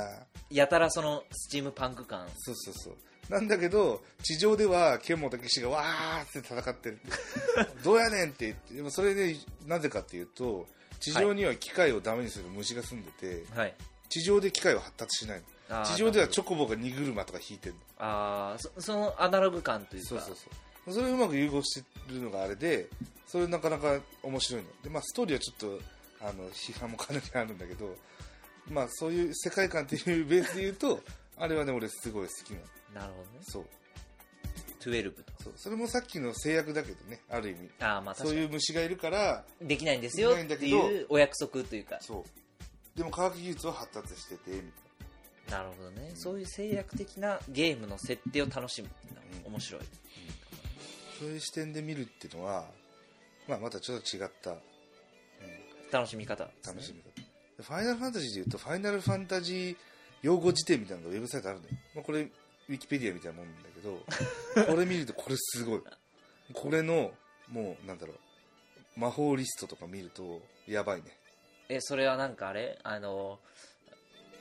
[0.49, 2.27] やたらそのスチームパンク感。
[2.37, 2.95] そうそうそう。
[3.29, 6.99] なんだけど地上では剣持った騎士がわーって戦ってる
[7.83, 10.67] どうやねんって言ってでもそれでなぜかっていうと
[10.99, 13.75] 地上には機械をダメにする虫が住んでて、はい。
[14.09, 15.45] 地上で機械は発達しないの
[15.85, 17.79] 地上ではチョコボが荷車とか引いてるの。
[17.99, 20.09] あーそそのアナログ感というか。
[20.09, 20.93] そうそうそう。
[20.93, 22.87] それをうまく融合してるのがあれで
[23.27, 24.69] それなかなか面白いの。
[24.83, 25.79] で、まあ、ストーリーはちょっと
[26.21, 27.95] あの批判もかなりあるんだけど、
[28.69, 30.99] まあ、そういう世界観っていうベースで言うと
[31.37, 32.57] あれはね俺すごい好きな
[32.99, 33.01] の。
[33.01, 33.45] なるほどね。
[33.47, 33.65] そう。
[34.81, 35.53] 12とそう。
[35.55, 37.69] それもさっきの制約だけどねある意味。
[37.79, 41.99] ああまあそういう虫がいるからできないんですよっていうお約束というか。
[42.01, 42.25] そ
[42.95, 42.97] う。
[42.97, 44.71] でも科学技術は発達しててみたいな
[45.59, 46.11] るほどね。
[46.15, 49.53] そういう制約的なゲームの設定を楽しむっていうのはうん。
[49.53, 49.87] 面白い、な
[51.19, 52.65] そういう視点で見るっていうのは、
[53.47, 54.57] まあ、またちょっと違った、うん、
[55.91, 56.51] 楽しみ方ね。
[56.65, 57.09] 楽しみ方、
[57.57, 59.75] でファイナルファンタジーでいうとファイナルファンタジー
[60.21, 65.81] 用語辞典みたいなのがウェブサイトあるんだよ、まあ、これウィキペディアみたいなもんだけど これ見るとこれすごい。
[66.53, 67.11] これの
[67.49, 68.19] もうなんだろう
[68.99, 71.17] 魔法リストとか見るとやばいね。
[71.69, 72.79] えそれはなんかあれ？
[72.83, 73.39] あの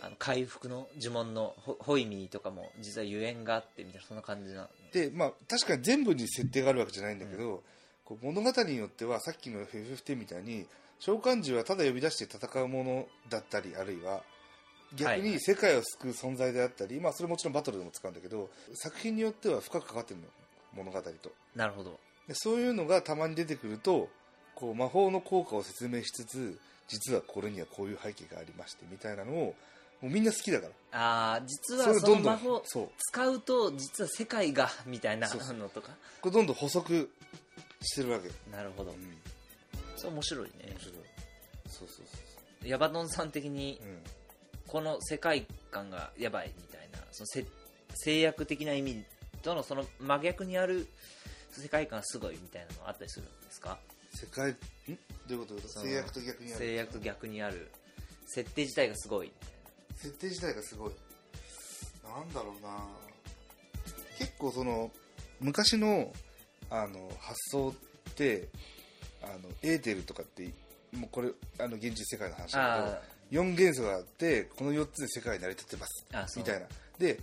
[0.03, 4.69] あの回復の呪文のホホイミーとかも実はゆえんがあってみたいなそんな感じな。
[4.93, 7.63] でまあ確かに全部に設定があるわけじゃないんだけど、
[8.05, 10.67] こう物語によってはさっきの FF10 みたいに
[10.99, 14.23] 召喚獣はただ呼び出して戦うものだったりあるいは
[14.95, 20.27] 逆はいに世界を救う存在であったり、まあそれもちろんバトルでも使うんだけど作品によっては深く関わってるの
[20.75, 21.31] 物語と。
[21.55, 21.99] なるほど。
[22.27, 24.09] でそういうのがたまに出てくると
[24.55, 29.55] こう魔法の効果を説明しつつ実はこれにはこういう背景がありましてみたいなのを
[30.01, 30.73] もうみんな好きだから。
[30.93, 35.91] ああ実はその魔法使うと実は世界がみたいなのとか。
[36.21, 37.09] これどんどん補足
[37.83, 38.91] してるわけ、なるほど。
[38.91, 38.99] うん、
[39.97, 40.53] それ面白いね。
[40.69, 40.95] 面白い。
[41.69, 42.19] そうそうそ
[42.65, 43.81] うヤバドンさん的に
[44.67, 47.47] この世界観がやばいみたいなそのせ
[47.95, 49.05] 制約的な意味
[49.43, 50.89] とのその真逆にある
[51.53, 53.79] 世界観がすごいみたいなのあったりするんですか？
[54.13, 54.55] 世界ん？
[54.55, 54.59] ど
[55.31, 55.69] ういうこと？
[55.69, 56.59] 制約と逆にある。
[56.59, 57.71] 制約と逆にある。
[58.27, 59.60] 設定自体がすごいみたい
[60.01, 60.93] 設定自体がすごい。
[62.05, 62.79] なんだろうな。
[64.19, 64.91] 結構その
[65.41, 66.13] 昔の
[66.71, 67.75] あの発想
[68.11, 68.49] って
[69.23, 70.53] あのエーテルとかって
[70.93, 72.85] もうこれあの現実世界の話だな
[73.31, 75.87] けど4元素があってこの4つで世界成り立ってま
[76.29, 76.39] す。
[76.39, 76.67] みたいな。
[76.99, 77.19] で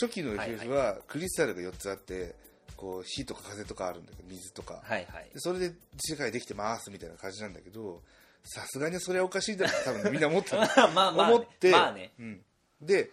[0.00, 2.34] 初期のはい FF はクリスタルが4つあって
[2.76, 5.30] こう火とか風とかあるんだけど水とか、はいはい。
[5.32, 8.02] でそれで世界できてますみたいな感じなんだけど
[8.44, 10.56] さすがにそれはおかしいだろ多分みんな思った。
[10.56, 10.62] の
[10.94, 11.34] まあまあね。
[11.34, 12.12] 思って、まあね。
[12.18, 12.44] うん、
[12.80, 13.10] で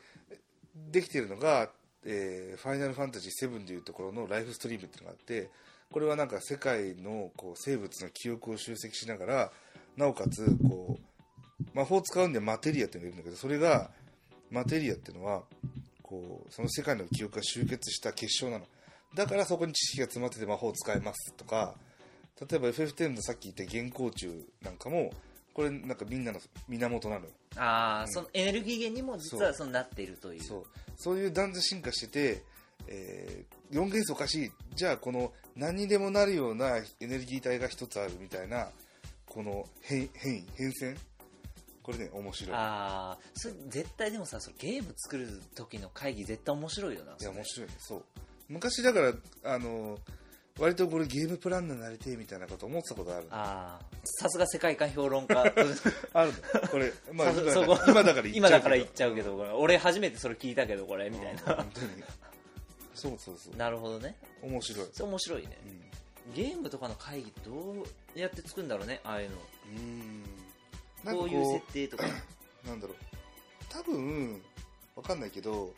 [0.76, 1.72] できてるのが、
[2.04, 5.50] えーファイナルファンタジー7でいうところのライフストリームっていうのがあって
[5.92, 9.52] これはなんか世界のこう生物の記憶を集積しながら
[9.98, 13.92] なおかつこう魔法を使うんでマテリアっていうのがいるんだけどそれが
[14.50, 15.44] マテリアっていうのは
[16.02, 18.66] こうその世界の記憶が集結した結晶なの。
[19.14, 21.76] だからそこに知識が詰まってて魔法を使えますとか
[22.50, 25.12] 例えば FF10 のさっき言った原稿中なんかも
[25.54, 27.32] これなんかみんなの源なのよ。
[27.58, 30.44] ああ、そのエネルギー源にも実はそのなっているという。
[30.44, 30.66] そう。
[30.96, 32.44] そういう段々進化してて、
[32.88, 34.52] えー、4元素おかしい。
[34.76, 38.70] じゃあこの何にでもなるようなエネルギー体が一つあるみたいな
[39.26, 40.98] この変変異変遷？
[41.84, 42.56] これね面白い。
[42.56, 47.68] ああそれ絶対でもさそのゲーム作る時の会議絶対面白いよないや面白い。
[47.68, 48.04] ねそう。
[48.48, 49.98] 昔だからあの
[50.62, 55.42] 割とこれゲームプランナーになりてえみたいなこと思ってたことあるああさすが世界観評論家。
[56.14, 56.68] あるの。
[56.70, 57.42] これ、まあ、さ
[57.88, 58.34] 今だから言っちゃうけど。
[58.36, 59.50] 今だから言っちゃうけどこれ。
[59.50, 61.10] 俺初めてそれ聞いたけどこれ。
[61.10, 61.88] みたいな、本当に。
[62.94, 63.56] そうそうそう。
[63.56, 64.16] なるほどね。
[64.44, 65.58] 面白い、面白いね。
[66.28, 66.34] うん。
[66.36, 69.38] ゲームとかの会議どうやって作るんだろうねああいうの。
[69.78, 70.24] うん。
[71.04, 72.06] なんかこういう設定とか。
[72.64, 72.98] なんだろう。
[73.68, 74.40] 多分
[74.96, 75.74] わかんないけど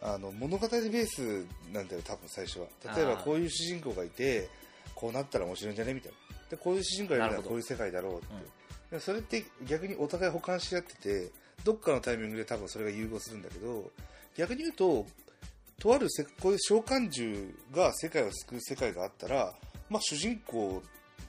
[0.00, 2.66] あの物語ベースなんだよ多分最初は。
[2.96, 4.48] 例えばこういう主人公がいて
[4.94, 5.94] こうなったら面白いんじゃね？
[5.94, 6.12] みたい
[6.50, 8.26] でこういう主人公がいるならこういう世界だろうって、
[8.96, 11.30] でそれって逆にお互い補完し合ってて
[11.64, 13.90] どっかのタイミングで多分それが融合するんだけど
[14.36, 15.06] 逆に言うと
[15.80, 19.54] とあるせこういう召喚獣が世界を救う世界があったら、
[19.90, 20.82] まあ、主人公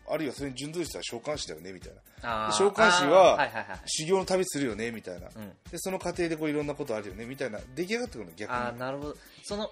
[0.09, 1.91] あるいはそれに準ずる人は召喚師だよねみたい
[2.23, 2.51] な。
[2.51, 3.49] 召喚師は
[3.85, 5.49] 修行の旅するよねみたいな、うん。
[5.71, 7.59] でその過程でこういろんなことあるよねみたいな。
[7.75, 8.55] 出来上がってくるの逆に。
[8.55, 9.15] あーなるほど。
[9.43, 9.71] その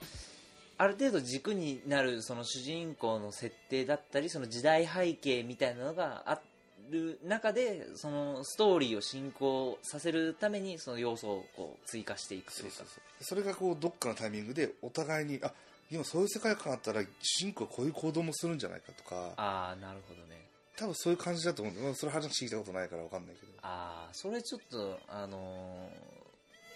[0.78, 6.40] ある程度軸になるその主人公の設定だったりその時代背景みたいなのがあ
[6.92, 12.84] る中でそのストーリーを進行させるためにその要素をこう追加していくというか。
[13.22, 15.52] それがこうどっかのタイミングでお互いにあ
[15.90, 19.34] 今そういう世界観あったら主人公はこういう行動もするんじゃないかとか。
[19.38, 20.27] ああなるほどね
[20.78, 21.96] 多分そういう感じだと思う。
[21.96, 23.52] それ話聞いたことないから分かんないけど。
[23.64, 26.18] ああそれちょっとあのー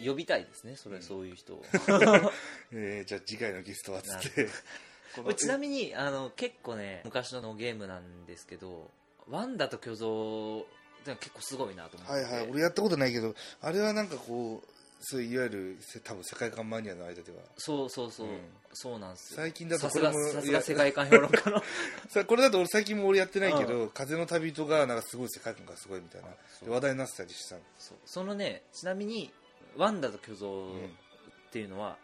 [0.03, 0.75] 呼びたいですね。
[0.75, 1.03] それ、うん。
[1.03, 1.63] そういう人を。
[2.73, 4.49] えーじゃあ次回のゲストはっつって。
[5.37, 8.89] ちなみにあの結構ね昔のゲームなんですけど
[9.27, 12.13] ワンダと巨像って結構すごいなと思って。
[12.13, 12.49] はいはい。
[12.49, 14.67] 俺やったことないけどあれはなんかこう
[15.01, 17.43] そういういわゆるせ多分世界観マニアの間では。
[17.57, 18.39] そうそうそう、うん
[18.73, 19.37] そうなんですよ。
[19.37, 21.61] 最近だとさすがこれもさすが世界観評論家の。
[22.09, 26.27] さこれだと俺最近も俺やってないけど「風の旅人」がなんかすごい世界観がすごいみたいな。
[26.67, 27.61] 話題になってたりしたの。
[28.05, 29.31] そのねちなみに
[29.75, 30.73] ワンダと巨像
[31.47, 31.97] っていうのは、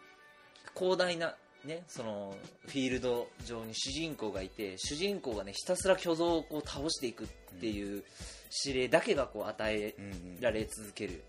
[0.76, 7.28] 広大なねそのフィールド上に主人公がいて主人公がねひたすら巨像をこう倒していくっ
[7.60, 8.04] ていう
[8.66, 11.24] 指令だけがこう与えうんうんられ続ける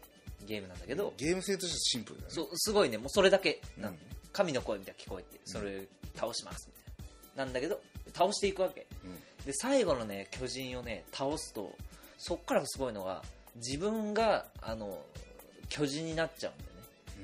[0.44, 2.33] ゲームなんだけど、ゲーム性としてはシンプルだね。
[2.33, 2.98] そうすごいね。
[2.98, 3.98] もうそれだけなんうん
[4.38, 7.07] 神の声みたいなの聞こえてそれ倒しますみたい
[7.38, 7.44] な。
[7.44, 7.81] なんだけど
[8.14, 8.87] 倒していくわけ。
[9.05, 9.44] うん。
[9.44, 11.72] で最後のね巨人をね倒すと
[12.18, 13.24] そっからすごいのが
[13.57, 15.01] 自分があの
[15.68, 16.64] 巨人になっちゃうんだ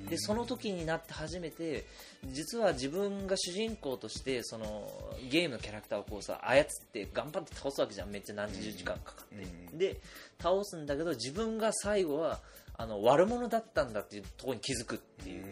[0.00, 0.10] よね。
[0.10, 1.84] でその時になって初めて
[2.32, 4.90] 実は自分が主人公としてその
[5.30, 8.10] ゲームのキャラクターをこうさ操って頑張って倒すわけじゃん。
[8.10, 10.00] めっちゃ何十時間かかって、うんで
[10.42, 12.40] 倒すんだけど自分が最後は
[12.76, 15.44] あの悪者だったんだっていうところに気づくっていう、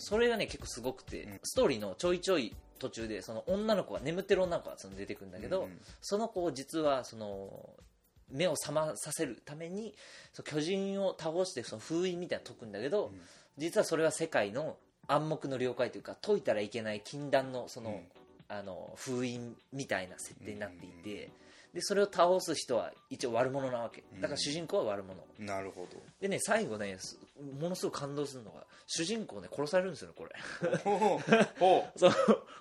[0.00, 1.40] それがね結構すごくて、うん。
[1.42, 7.70] ストーリーのちょいちょい途中でその女の子が眠ってる女の子がその出てくるんだけど、うんその子を実はその
[8.30, 9.94] 目を覚まさせるために
[10.32, 13.20] その巨人を倒してその封印みたいなの解くんだけど、ん。
[13.58, 17.98] 実はそれは世界の暗黙の了解というか解いたらいけない禁断のその、うん。
[18.52, 21.30] あの封印みたいな設定になっていて、
[21.72, 24.02] でそれを倒す人は一応悪者なわけ。
[24.20, 25.86] だから主人公は悪者、なるほ
[26.20, 27.16] でね最後ねす
[27.60, 30.30] ものすごく感動するのが主人公ね殺されるんですよねこれ。
[31.96, 32.12] そう。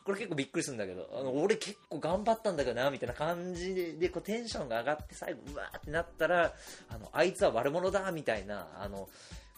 [0.03, 6.53] これ結構びっくりするんだけどあの俺結構頑張ったんだけどなみたいな感じででこうテンションが上がって最後うわーってなったら
[6.89, 9.09] あのあいつは悪者だみたいなあの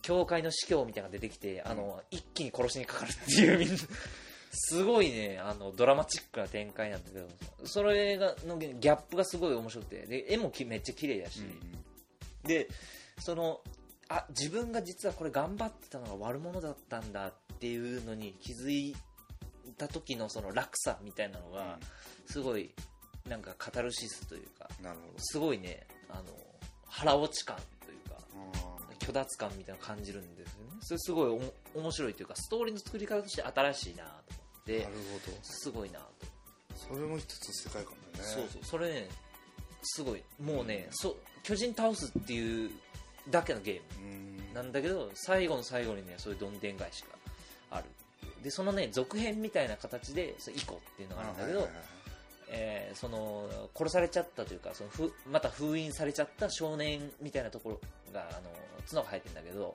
[0.02, 3.76] 教会の司教みたいなのが出てきてあの、一気に殺しにかかるっていうみんな。
[4.54, 7.28] すごいねあのドラマチックな展開なんだけど
[7.64, 11.42] それがのギャップがすごい面白くてで絵もきめっちゃ綺麗だし、
[12.44, 12.68] で
[13.18, 13.62] その
[14.14, 18.94] あ自分が実はこれ頑張ってたのが悪者だったんだっていうのに気づい
[19.78, 21.80] た時のその落差みたいなのが
[22.26, 22.74] すごい
[23.30, 26.24] なんかカタルシスというかなるほすごいねあの
[26.88, 30.72] 腹落ち感というかど虚脱感みたいなのを感じるんですよね。
[30.82, 34.16] それすごいおも面白いというかストーリーの作り方として新しいなと思
[34.60, 34.96] ってなる
[35.26, 35.38] ほど。
[35.42, 36.06] すごいなと。
[36.76, 38.26] それも一つ世界観だね。
[38.26, 38.64] そうそう。
[38.64, 39.08] それね
[39.84, 40.24] すごい。
[40.42, 42.72] もうね、そ巨人倒すっていう
[43.30, 44.08] だけのゲーム。
[44.08, 44.54] うん。
[44.54, 47.08] なんだけど最後の最後にねそういうどんでん返しが
[47.78, 47.86] ある。
[48.44, 51.70] でそのね続編みたいな形でイコっていうのがあるんだけど、
[52.50, 57.80] えーその殺されちゃったというかそのふまた封印されちゃった少年みたいなところ
[58.14, 58.52] があの
[58.90, 59.74] 角が生えてるんだけど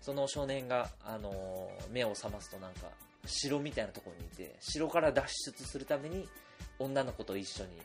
[0.00, 2.86] その少年があの目を覚ますとなんか
[3.26, 6.26] 城みたいなところにいて城から脱出するために
[6.78, 7.82] 女の子と一緒に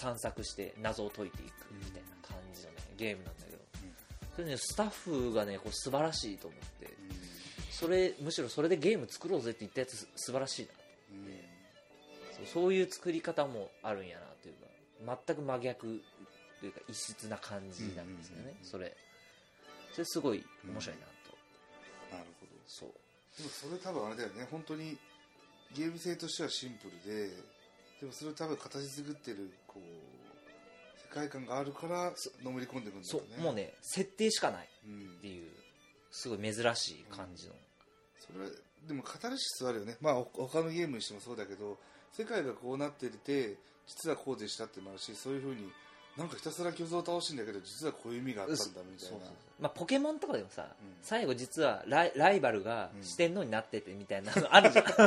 [0.00, 3.43] 散策して謎を解いていくみたいな感じの、ね、ゲームなんだ
[4.34, 6.88] それねスタッフがねこう素晴らしいと思って
[7.70, 10.72] それむしろそれでゲーム作ろうぜって言ったやつす素晴らしいな
[11.12, 11.34] うんうん。
[12.36, 14.54] そうそういう作り方もあるんやなという
[15.06, 16.00] か全く真逆
[16.60, 18.96] というか異質な感じなんですよね、それ。
[19.92, 22.52] それすごい面白いなと、なるほど。
[22.66, 22.88] そう。
[23.36, 24.96] でもそれ多分あれだよね本当に
[25.74, 27.28] ゲーム性としてはシンプルで
[28.00, 30.13] でもそれを多分形作ってるこう世
[31.14, 35.16] 界観があるからのめり込んでくるんだそろうねうもうね設定しかないうん。
[35.18, 35.48] っていう
[36.10, 37.54] すごい珍しい感じの、
[38.20, 38.48] それ
[38.86, 39.96] でもカタルシスはあるよね。
[40.00, 41.76] まあほ他のゲームにしてもそうだけど
[42.12, 45.72] 世界がこうなってて実はこうでしたってのもあるしそういうふうに
[46.16, 48.98] なんかひたすら巨像を倒してんだけど実はこういう意味があったんだみたいな。
[49.00, 49.30] そうそうそう。
[49.60, 50.94] まあ、ポケモンとかでもさ、うん。
[51.02, 55.04] 最後実はライライバルがうん四天王になっててみたいなのあるじゃん、 ま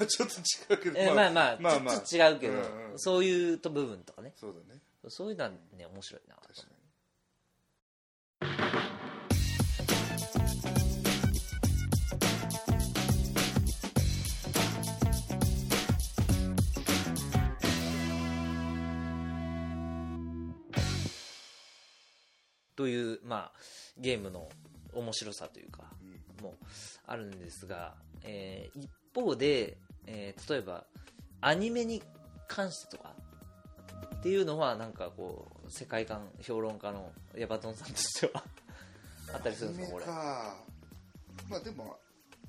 [0.00, 0.98] あちょっと違うけど。
[0.98, 2.98] えまあまあ、まあまあちょっと違うけど、うんうん。
[2.98, 4.32] そういうと部分とかね。
[4.36, 6.78] そうだねそういうのはね面白いなと確かに。
[22.76, 23.52] という、まあ、
[23.98, 24.48] ゲームの
[24.94, 25.82] 面白さというか、
[26.40, 26.54] も
[27.06, 30.84] あるんですが、えー一方で、えー例えば
[31.40, 32.02] アニメに
[32.46, 33.14] 関してとか
[34.18, 38.42] っていうのはなんかこう世界観評論家のヤバトンさんとしては
[39.32, 39.92] あったりするんですか？
[39.92, 40.04] これ。
[40.06, 40.56] か
[41.48, 41.96] まあでも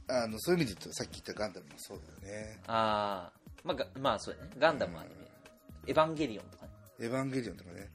[0.08, 2.60] あのそういう意味で言うとさっき言ったガンダムもそうだよね。
[2.68, 4.52] ああまあがまあそうやね。
[4.58, 5.16] ガンダムアニメ、
[5.88, 6.72] エヴァンゲリオンとかね。
[7.00, 7.90] エヴァンゲリオンとかね。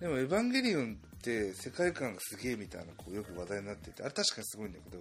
[0.00, 4.98] でもエヴァンゲリオンって世界観がすげえみたいなこうよく話題になっててあれ確かにすごいんだけど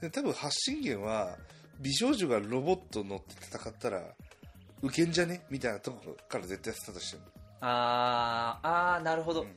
[0.00, 1.36] で多分発信源は
[1.80, 4.00] 美少女がロボット乗って戦ったら
[4.82, 5.44] ウケんじゃね？
[5.48, 7.22] みたいなとこから絶対スタートしてる
[7.60, 9.56] あーあーなるほど、うん。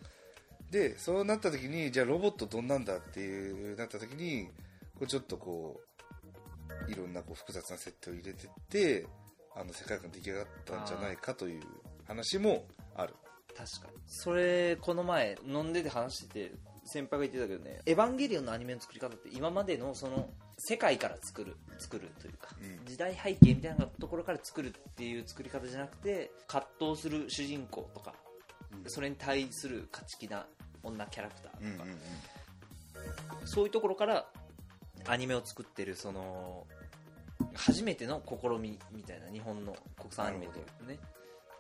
[0.72, 4.48] でそうなった時にじゃあロボットどんなんだっていうなった時に
[4.94, 5.82] こうちょっとこ
[6.88, 9.06] ういろんなこう複雑な設定を入れてって
[9.56, 11.62] あの世界観出来上がったんじゃないかという
[12.08, 13.14] 話もある。
[13.58, 13.94] 確かに。
[14.08, 16.52] それこの前飲んでて話してて
[16.84, 22.86] 先輩が言ってたけどね「エヴァンゲリオン」のアニメの作り方って今までのその世界から作る作るというか、うん。
[22.86, 28.14] 時代背景みたいなところから作るっていう作り方じゃなくて葛藤する主人公とか、
[28.72, 28.90] うん。
[28.90, 30.46] それに対する勝ち気な
[30.84, 33.48] 女キャラクターとか、うんうんうん。
[33.48, 34.26] そういうところから
[35.08, 36.66] アニメを作ってるその
[37.54, 41.00] 初めての試みみたいな日本の国産アニメというね。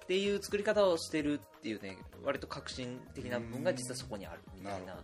[0.06, 4.96] っていう作り方をしてるっていうね割と革新的な部分が実はそこにあるみたいな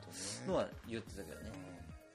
[0.47, 1.51] のは言ってたけどね。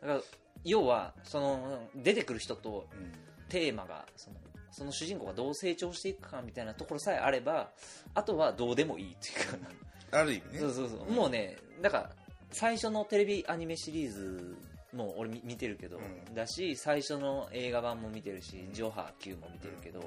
[0.00, 0.20] だから
[0.66, 3.12] 要はその出てくる人とうん。
[3.48, 4.36] テーマがその
[4.72, 7.70] その主人公がどう成長していくかみたいなところさえあれば
[8.12, 9.62] あとはどうでもいいっていう
[10.10, 10.58] か、ある意味ね。
[10.58, 12.10] そうそうそう、んもうねだから
[12.50, 14.56] 最初のテレビアニメシリーズ
[14.92, 16.34] も俺見見てるけど、うん。
[16.34, 20.06] だし最初の映画版も見てるし、ジョハ Q も見てるけど、うん。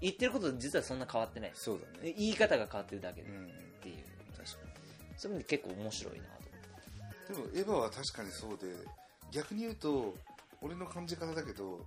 [0.00, 1.52] 言ってること実はそんな変わってない。
[1.54, 2.12] そうだね。
[2.18, 3.22] 言い方が変わってるだけ。
[3.22, 3.44] で、うん。
[3.44, 3.48] っ
[3.80, 3.96] ていう。
[4.36, 4.56] 確か
[5.16, 6.24] そういう意味で結構面白いな
[7.28, 8.74] とでもエヴァは確かにそうで
[9.32, 10.14] 逆に言うと
[10.60, 11.86] 俺の感じ方だけど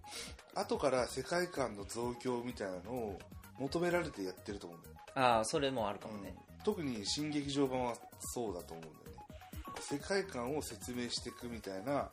[0.55, 3.19] 後から世界観の増強みたいなのを
[3.59, 9.23] 求められてやってると思うんだよああそれもあるかもね、特に新劇場版はそうだと思うんだよね。
[9.81, 12.09] 世界観を説明していくみたいな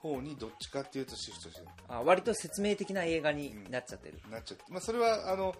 [0.00, 1.66] 方にどっちかっていうとシフトしてる。
[1.88, 5.54] あ割と説明的な映画になっちゃってる、なっちゃって、まあ、それはあの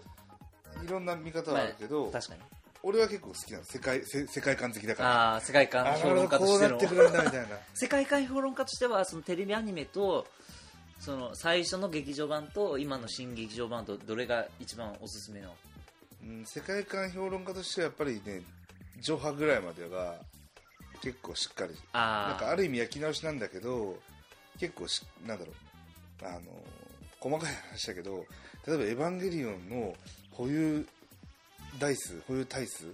[0.83, 2.41] いろんな見方はあるけど、確かに
[2.87, 3.63] 俺は結構好きなの。
[3.63, 5.31] 世界せ世界観好きだから。
[5.31, 6.79] ああ世界観あ評論家としての
[7.73, 10.27] 世界観評論家としてはそのテレビアニメと
[10.99, 15.55] その最初の劇場版と今の新劇場版とどれが一番おすすめの？
[16.23, 18.43] うん、世界観評論家としてはやっぱりね
[19.01, 20.17] 上波ぐらいまでは
[21.01, 21.75] 結構しっかり。
[21.91, 23.99] あなんかある意味焼き直しなんだけど
[24.59, 25.55] 結構しなんだろう。
[26.23, 26.41] あの
[27.19, 28.27] 細かい話だけど
[28.67, 29.95] 例えば「エヴァンゲリオン」の
[30.29, 30.87] 保有
[31.79, 32.85] 台数保有体数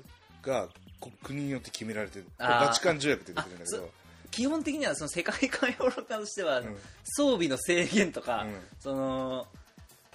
[0.42, 0.68] が
[1.00, 3.90] こ国によって決められてるバチカン条約って出てるんだけあど
[4.32, 6.78] 基本的にはその世界観評論家としては、うん。
[7.04, 8.56] 装備の制限とか、うん。
[8.80, 9.48] その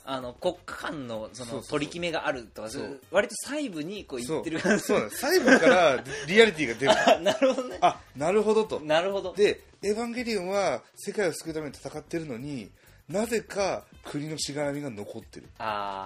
[0.09, 1.61] あの国家間のそそうそうそう。
[1.61, 2.83] の取り決めがあるとかそう。
[2.83, 4.43] そう割と細部にこうそう。
[4.45, 4.99] 言ってるそう。
[5.01, 6.93] なんです細部から リアリティが出る。
[6.93, 7.79] あなるほどね。
[7.83, 8.81] あなるほどと。
[8.81, 9.35] なるほど。
[9.35, 12.71] で「エヴァンゲリオン」は世界を救うために戦ってるのに
[13.09, 15.47] なぜか国のしがらみが残ってる。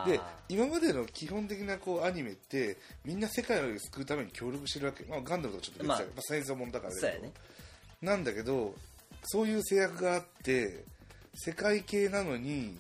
[0.07, 7.33] で今までの基本的なこうアニメってみんな世界を救うために協力してるわけ、まあ、ガンダムとかちょっと別だけど、まあまあ戦争ものだからだけどね。
[8.03, 8.75] なんだけど
[9.25, 10.85] そういう制約があって
[11.35, 12.79] 世界系なのに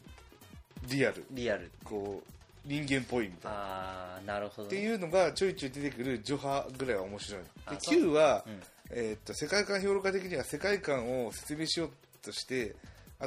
[0.88, 1.24] リアル。
[1.30, 1.70] リアル。
[1.84, 3.56] こう人間っぽいみたいな。
[3.58, 8.62] ああなるほど、ね、っていうのがちょいちょい出てくるジョハぐらいは面白いで Q は、うん。
[8.90, 11.90] えーっと世界観評論家的には世界観を説明しよう
[12.22, 12.74] として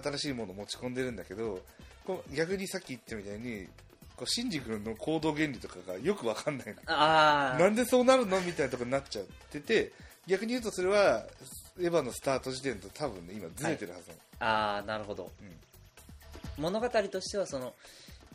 [0.01, 1.61] 新しいものを持ち込んでるんだけど
[2.05, 3.67] こう逆にさっき言ったみたいに
[4.15, 6.73] こうシンジ君の行動原理とかがよくわかんないの。
[6.87, 9.91] ああなんでそうなるのみたいなところになっちゃってて
[10.27, 11.25] 逆に言うとそれは
[11.79, 15.31] エヴァのスタート時点と多分ね今ずれてるはずなの、ああなるほど、
[16.57, 17.73] 物語としてはその、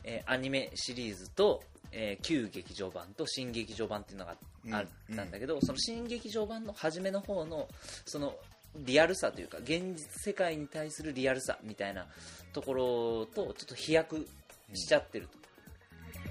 [0.04, 4.34] えーアニメシリーズと、えー旧劇場版と新劇場版っていうのが
[4.72, 7.68] あったんだけど、その新劇場版の初めの方の
[8.04, 8.34] その
[8.76, 12.06] リアルさというか現実世界に対するリアルさみたいな
[12.52, 14.26] ところとちょっと飛躍
[14.74, 15.38] しちゃってると、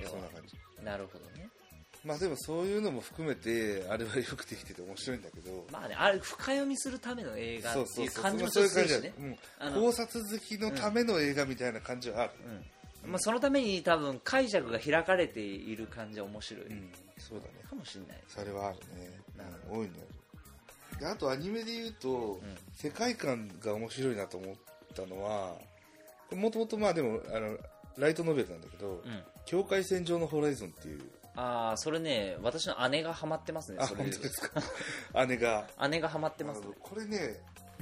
[0.01, 0.83] 要はそんな感じ。
[0.83, 1.49] なるほどね。
[2.05, 5.65] まあでもそういうのも含めてあれはよくできてて面白いんだけど。
[5.71, 9.13] まあねあれ深読みするための映画っていう感じもするしね。
[9.61, 9.73] うん。
[9.73, 12.31] 考察好きのための映画みたいな感じはある、
[13.03, 13.11] うん。
[13.11, 16.91] まあ、そのために多分解釈が開かれている感じは面白い、うん。
[17.17, 17.51] そうだね。
[17.69, 18.23] かもしれない。
[18.27, 19.11] それはあるね。
[19.69, 19.79] うん。
[19.79, 20.07] 大いにある
[20.99, 22.39] であとアニメで言うと、
[22.75, 24.55] 世界観が面白いなと思っ
[24.95, 25.55] たのは
[26.35, 27.57] もともとまあでもあの
[27.97, 29.23] ライトノベルなんだけど、うん。
[29.45, 31.01] 境界線上のホライゾンっていう。
[31.35, 34.61] ああそれね私の姉がハマってますねあそれ本当ですか？
[35.27, 35.67] 姉が。
[35.89, 36.67] 姉がハマってます、ね。
[36.79, 37.39] これね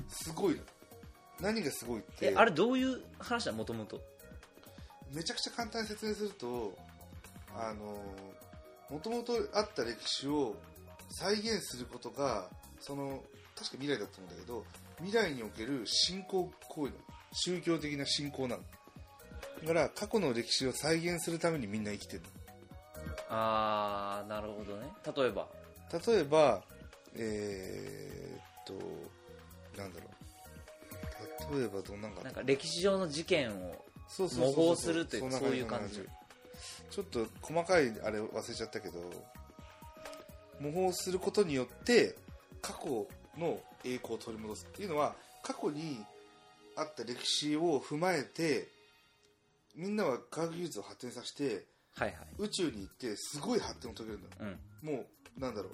[0.09, 0.61] すごいの。
[1.39, 4.01] 何がすごいってえあれどういう話だもともと？
[5.11, 6.77] めちゃくちゃ簡単に説明すると
[7.55, 7.97] あの
[8.89, 10.55] もともとあった歴史を
[11.11, 12.49] 再現することが
[12.85, 13.23] その
[13.55, 14.63] 確か未来だと思うんだけど
[14.97, 16.97] 未来における信仰行為の
[17.33, 18.63] 宗教的な信仰なの。
[19.61, 22.21] だから過去の歴史を再現するためにみんな生きてる
[23.29, 24.87] ああなるほどね。
[25.15, 25.47] 例えば。
[25.91, 26.61] の例えば
[27.15, 28.73] えー、っと
[29.81, 30.09] なんだろ
[31.51, 31.59] う。
[31.59, 32.29] 例えばどんなんかな。
[32.29, 36.03] んか歴史上の事件をそうそうそう模倣するというそういう感じ。
[36.91, 38.99] ちょっと細かいあれ忘れちゃったけど
[40.59, 42.15] 模倣することによって
[42.65, 43.07] 過去
[43.37, 46.03] の栄光を取り戻すっていうのは過去に
[46.75, 48.67] あった歴史を踏まえて
[49.75, 51.65] みんなは科学技術を発展させて
[51.97, 52.17] はいはい。
[52.39, 54.93] 宇宙に行ってすごい発展を遂げるんだうん。
[54.95, 55.05] も
[55.37, 55.71] うなんだろう。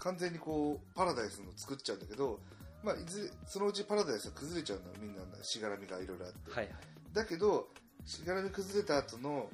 [0.00, 2.38] 完全にこうパラダイスの作っちゃうんだけど、
[2.84, 5.22] まあ、いずれそのうちパラダイスが崩れちゃうんだよみんな。
[5.42, 6.50] しがらみがいろいろあって。
[6.50, 6.74] はいはい。
[7.14, 7.68] だけど
[8.04, 9.48] しがらみ崩れた後の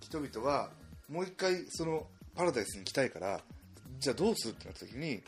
[0.00, 0.70] 人々は
[1.08, 3.40] もう一回そのパラダイスに行きたいから
[3.98, 5.22] じゃあどうするってなった時に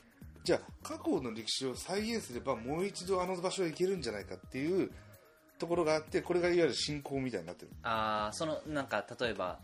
[0.45, 4.91] じゃあ過去の歴史を再現すればもう一度あの場所へ行けるんじゃないかっていう
[5.59, 7.71] ところがあってこれがいわゆる信仰みたいになってる。
[7.83, 9.59] ああそのなんか例えば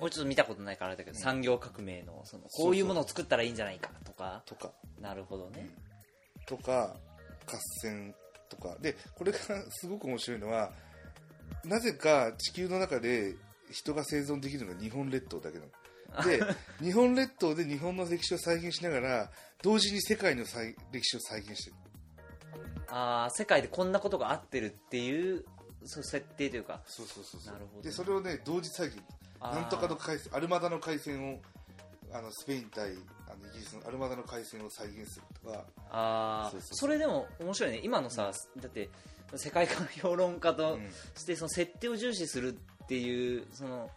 [0.00, 4.42] 俺ちょっと見たことないからあれだけど、産業革命のそのこういうものを作ったらいいんじゃないかとか。
[4.46, 4.72] とか。
[5.00, 5.68] なるほどね、
[6.46, 6.96] とか
[7.46, 8.14] 合戦
[8.48, 8.76] とか。
[8.80, 9.38] でこれが
[9.70, 10.72] すごく面白いのは
[11.64, 13.36] なぜか地球の中で
[13.70, 15.70] 人が生存できるのが日本列島だけなの
[16.24, 16.42] で
[16.80, 19.30] 日本列島で日本の歴史を再現しながら
[19.62, 21.76] 同時に世界の再歴史を再現してる。
[22.88, 25.44] ああ世界でこんなことがあってるっていう
[25.84, 26.80] そう設定というか。
[26.86, 27.54] そうそうそうそう。
[27.54, 27.82] なるほどね。
[27.84, 28.98] でそれをね同時再現。
[29.40, 31.40] なんとかの海戦アルマダの海戦を
[32.12, 32.92] あのスペイン対
[33.26, 35.64] あのイギリスのアルマダの海戦を再現するとか。
[35.90, 36.76] ああそうそうそう。
[36.76, 37.80] それでも面白いね。
[37.82, 38.90] 今のさ、だって
[39.34, 40.90] 世界観評論家とうん。
[41.16, 42.54] してその設定を重視する
[42.84, 43.90] っていうその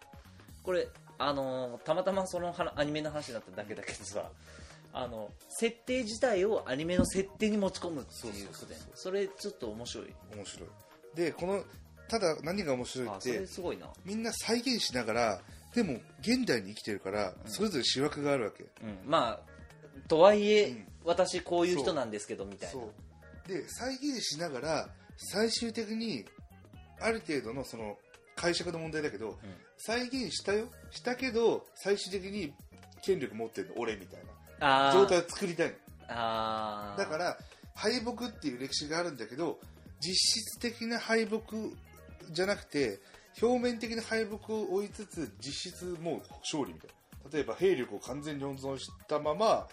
[0.62, 0.88] これ
[1.18, 4.30] あのたまたまその話アニメの話だっただけだけどさ
[4.92, 10.14] あの設定自体をアニメの設定に持ち込むっていうことでそれちょっと面白い。
[10.34, 10.68] 面白い。
[11.14, 11.62] でこの
[12.08, 15.40] ただ何が面白いってれすごいな、みんな再現しながら
[15.74, 20.86] でも現代に生きてるからそれぞれ主役があるわけ、うん、まあとはいえ、うん。
[21.04, 22.72] 私こういう人なんですけどみたいな。
[22.72, 22.92] そ
[23.46, 23.48] う。
[23.48, 26.24] で再現しながら最終的に
[27.00, 27.96] ある程度のその
[28.34, 29.38] 解釈の問題だけど、
[29.78, 30.66] 再現したよ。
[30.90, 32.52] したけど最終的に
[33.02, 34.20] 権力持ってるの俺みたい
[34.60, 34.92] な。
[34.92, 35.74] 状態を作りたいの。
[36.08, 36.98] あー。
[36.98, 37.38] だから
[37.74, 39.58] 敗北っていう歴史があるんだけど
[40.00, 41.40] 実質的な敗北
[42.30, 43.00] じゃなくて
[43.42, 46.96] 表面的な敗北を追いつつ実質もう勝利みたいな。
[47.32, 49.66] 例えば兵力を完全に温存したまま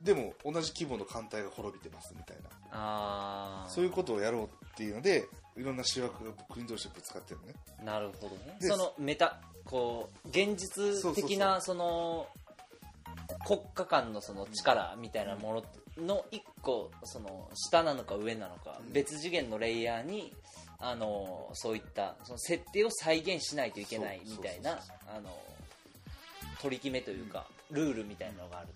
[0.00, 2.36] でも同じ規模の艦隊が滅びてますみたい
[2.72, 3.66] な。
[3.68, 7.54] そういうことをやろうっていうのでいろんな主役が国同士でぶつかってるのね。
[7.84, 8.56] なるほどね。
[8.60, 12.26] でそのメタこう現実的なその
[13.46, 15.62] 国家間のその力みたいなも
[15.98, 18.92] のの一個その下なのか上なのか、うん。
[18.92, 20.32] 別次元のレイヤーに
[20.78, 25.30] あのそういったその設定を再現しないといけないみたいなあの
[26.60, 28.68] 取り決めというか、ルールみたいなのがある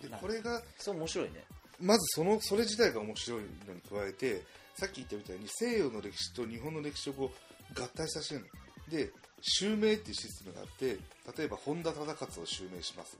[0.00, 0.08] と。
[0.08, 1.44] でこれがそう面白いね。
[1.80, 4.42] まずそのそれ自体が面白いのに加えて
[4.74, 7.30] さっき言ったみたいに西洋の歴史と日本の歴史をこ
[7.76, 8.46] う合体させてるの。
[8.90, 9.10] で
[9.40, 10.98] 襲名っていうシステムがあって
[11.38, 13.18] 例えば本田忠勝を襲名します。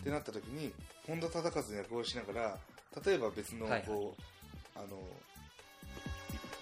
[0.00, 0.72] ってなった時に
[1.06, 2.58] 本田忠勝の役をしながら
[3.04, 3.90] 例えば別のこう、はいはい。
[4.76, 4.86] あの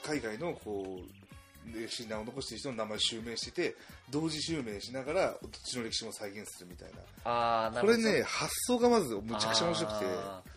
[0.04, 1.23] 海外のこう
[1.72, 3.76] 歴史に名を残している人の名前を襲名してて
[4.10, 7.30] 同時襲名しながらどっちの歴史も再現するみたいな。
[7.30, 8.14] ああなこれるほど。
[8.14, 10.06] ね発想がまずむちゃくちゃ面白くて。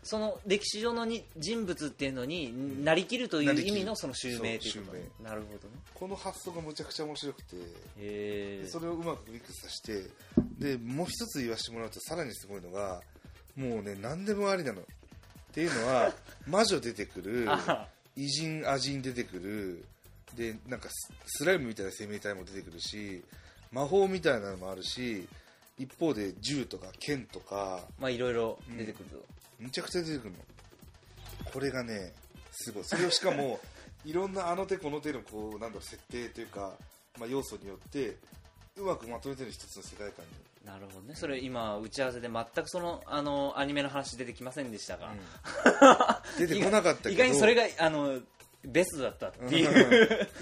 [0.03, 5.75] その歴史上のに人物っていうのになりきるという意味のその襲名というなるほどね。
[5.93, 10.09] この発想がむちゃくちゃ面白くてそれをうまくミックスさせて
[10.59, 13.01] でもう一つ言わせてもらうとさらにすごいのが
[13.55, 14.81] もうね何でもありなの。
[14.81, 14.83] っ
[15.53, 16.13] ていうのは
[16.45, 19.85] 魔女出てくるあ偉人亜人出てくる
[20.37, 23.23] でなんかススライムみたいな生命体も出てくるし
[23.71, 25.27] 魔法みたいなのもあるし
[25.77, 29.25] 一方で銃とか剣とかまあいろいろ出てくると、
[29.59, 30.37] むちゃくちゃ出てくるの。
[31.51, 32.13] これがね
[32.51, 32.83] すごい。
[32.83, 33.59] それをしかも
[34.05, 36.73] いろんなあの手この手のこうなんだろう設定というか
[37.19, 38.17] まあ、要素によって
[38.77, 40.31] うまくまとめてる一つの世界観に。
[40.65, 41.15] なるほどね。
[41.15, 45.13] それ今打ち合わせで全くそのあのアニメの話出てきませんでしたが、
[46.37, 47.15] 出てこなかったけど。
[47.15, 48.19] 意外にそれがあの
[48.63, 50.27] ベストだったっていう。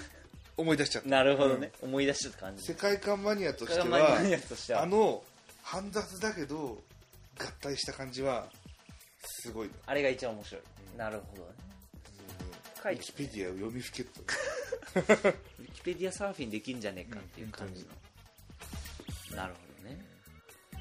[0.56, 1.08] 思い出しちゃった。
[1.08, 2.64] なるほどね、思い出しちゃった感じ。
[2.64, 4.18] 世界観マニアとしてマは。
[4.82, 5.22] あの
[5.62, 6.82] 煩雑だけど
[7.38, 8.48] 合体した感じは
[9.42, 9.68] すごい。
[9.68, 10.62] なあれが一番面白い、
[10.96, 11.48] なるほどね。
[12.82, 14.20] 書ウィキペディアを読みふけっと。
[14.22, 17.84] ウィキペディアサーフィンできんじゃねえかっていう感じ
[19.30, 20.04] の、なるほどね。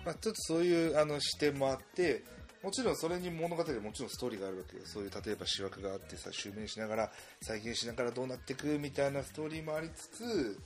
[0.05, 2.23] まあ、ちょっとそういうあの視点もあって
[2.65, 4.81] もちろんそれに物語はもちろんストーリーがあるわけよ。
[4.85, 7.11] そういう例えば主役があってさ襲名しながら
[7.43, 10.59] 再現しながらどうなっていくみたいなストーリーもありつつ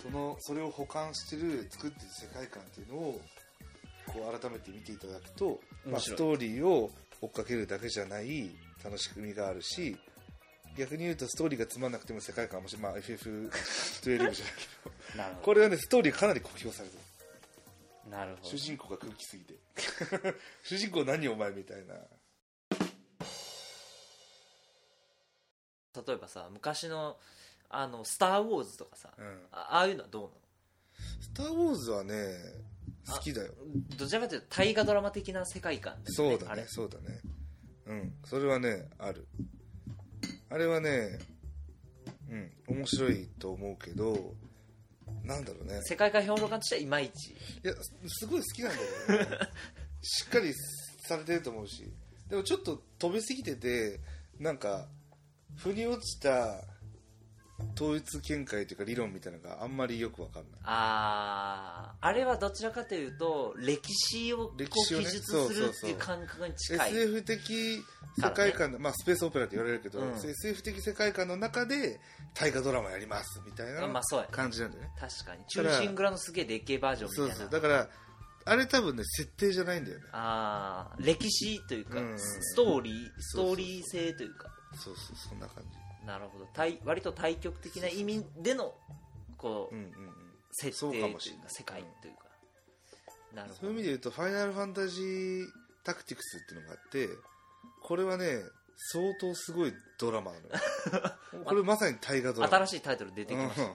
[0.00, 3.20] そのそれを保管してる作ってる世界観っていうのを
[4.06, 8.52] こう改めて見ていただくと、まあ、ストーリーを追っかけるだけじゃない
[8.84, 9.96] 楽しみがあるし
[10.78, 13.50] 逆に言うとストーリーがつまんなくても世界観はもし、まあ、FF12
[14.02, 14.44] じゃないけど。
[15.42, 17.00] これはねストーリーかなり酷評されてる。
[17.00, 17.03] ど
[18.08, 19.58] なるほど主人公が空気すぎて。
[20.62, 21.94] 主人公何お前みたいな。
[26.06, 27.18] 例えばさ昔の
[27.70, 29.46] あの「スター・ウォーズ」とかさ、うん。
[29.52, 30.34] あああいうのはどうなの？
[31.20, 32.36] スター・ウォーズはね
[33.08, 33.54] 好きだよ。
[33.96, 37.20] どちらかというと大河ドラマ的な世界観ねそうだねそうだね。
[37.86, 39.26] うんそれはねある。
[40.50, 41.18] あれはね
[42.28, 44.34] うん面白いと思うけど
[45.24, 45.80] なんだろうね。
[45.82, 47.30] 世界観評論家としてはいまいち。
[47.30, 47.74] いや
[48.06, 49.38] すごい好きなんだけどね。
[50.02, 50.52] しっかり
[51.06, 51.90] されてると思うし。
[52.28, 54.00] でもちょっと飛びすぎてて
[54.38, 54.88] なんか
[55.56, 56.64] 腑に落ちた
[57.76, 60.60] 統一見解というか理論みたいなのがあんまりよくわかんない。
[60.64, 66.90] あーあれはどちらかというと歴史をこう歴史をね記述そうするっていうそうそう感覚に近い。
[66.90, 67.84] SF 的
[68.20, 70.12] 世界観の、まあ、スペースオペラって言われるけど、うん。
[70.14, 72.00] SF 的世界観の中で
[72.34, 73.80] 大河ドラマやりますみたいな
[74.30, 75.44] 感じなんだよね、確かに。
[75.44, 77.34] だから中心蔵のすげえでっけえバージョンみたそいうな。
[77.36, 77.88] そうだから
[78.46, 80.04] あれ多分ね設定じゃないんだよね。
[80.12, 83.56] ああ歴史というか、うんうんストーリースそうそうそう。
[83.56, 84.50] トーリー性というか。
[84.76, 86.46] そうそうそんな感じなるほど。
[86.52, 88.74] 対割と対極的な意味での
[89.38, 90.14] こう、うんうんうん。
[90.52, 91.44] 設定というかもしれない。
[91.44, 92.24] か世界というか、
[93.34, 93.60] なるほど。
[93.60, 95.46] そういう意味で言うと「ファイナルファンタジー
[95.82, 97.08] タクティクス」っていうのがあって
[97.82, 98.40] これはね
[98.76, 100.52] 相当すごいドラマなのよ。
[101.44, 102.56] これまさに大河ドラマ。
[102.58, 103.74] 新しいタイトル出てきました、うん。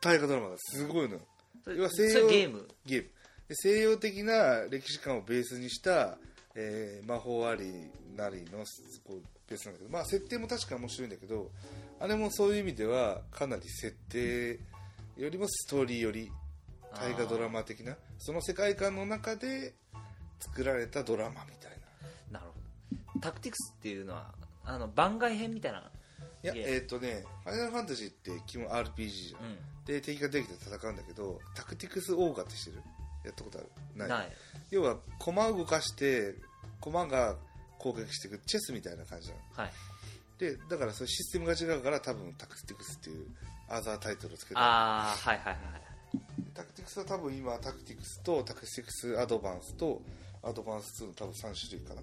[0.00, 0.56] 大河ドラマだ。
[0.58, 1.20] すごいのよ。
[1.66, 2.68] 要は西洋ゲーム？
[2.86, 3.10] ゲーム。
[3.48, 6.18] で西洋的な歴史観をベースにした、
[6.54, 8.64] えー魔法ありなりの
[9.04, 11.50] こうベースなんだけど、まあ、設定も確か面白いんだけど
[11.98, 14.60] あれもそういう意味ではかなり設定
[15.16, 16.30] よりもストーリーより
[16.94, 19.74] 大河ドラマ的なその世界観の中で
[20.38, 21.72] 作られたドラマみたい
[22.32, 22.38] な。
[22.40, 22.60] なるほ
[23.14, 23.20] ど。
[23.20, 24.32] タクティクスっていうのは
[24.64, 25.82] あの番外編みたいな
[26.42, 32.82] いやえっ、とね「ファイナルファンタジー」って基本 RPG じゃん、うで敵が出てきて戦うんだけどタクティクスオーガってしてる？
[33.24, 33.68] やったことある？
[33.96, 34.08] ない？
[34.08, 34.32] ない。
[34.70, 36.34] 要は駒を動かして
[36.80, 37.36] 駒が
[37.80, 39.40] 攻撃していくチェスみたいな感じなの。
[39.56, 39.72] はい。
[40.38, 43.26] でだからそシステムが違うから多分タクティクスっていう
[43.68, 45.56] アザータイトルをつけたああはいはいはい
[46.54, 50.00] タクティクスは多分今タクティクスとタクティクスアドバンスと
[50.42, 52.02] アドバンス2の多分3種類かな。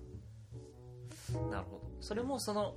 [1.50, 1.82] なるほど。
[2.00, 2.76] それもその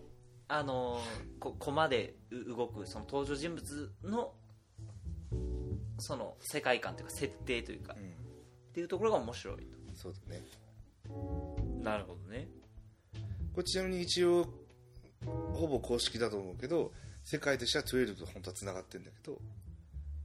[0.48, 4.32] あのーこ駒でう動くその登場人物の
[5.98, 8.02] その世界観というか設定というか、うん。
[8.02, 8.06] っ
[8.72, 9.62] ていうところが面白いと。
[9.94, 10.42] そうだね。
[11.82, 12.48] なるほどね
[13.54, 14.46] これちなみに一応
[15.54, 16.92] ほぼ公式だと思うけど
[17.24, 19.38] 世界としては12と本当はつながってるんだけど、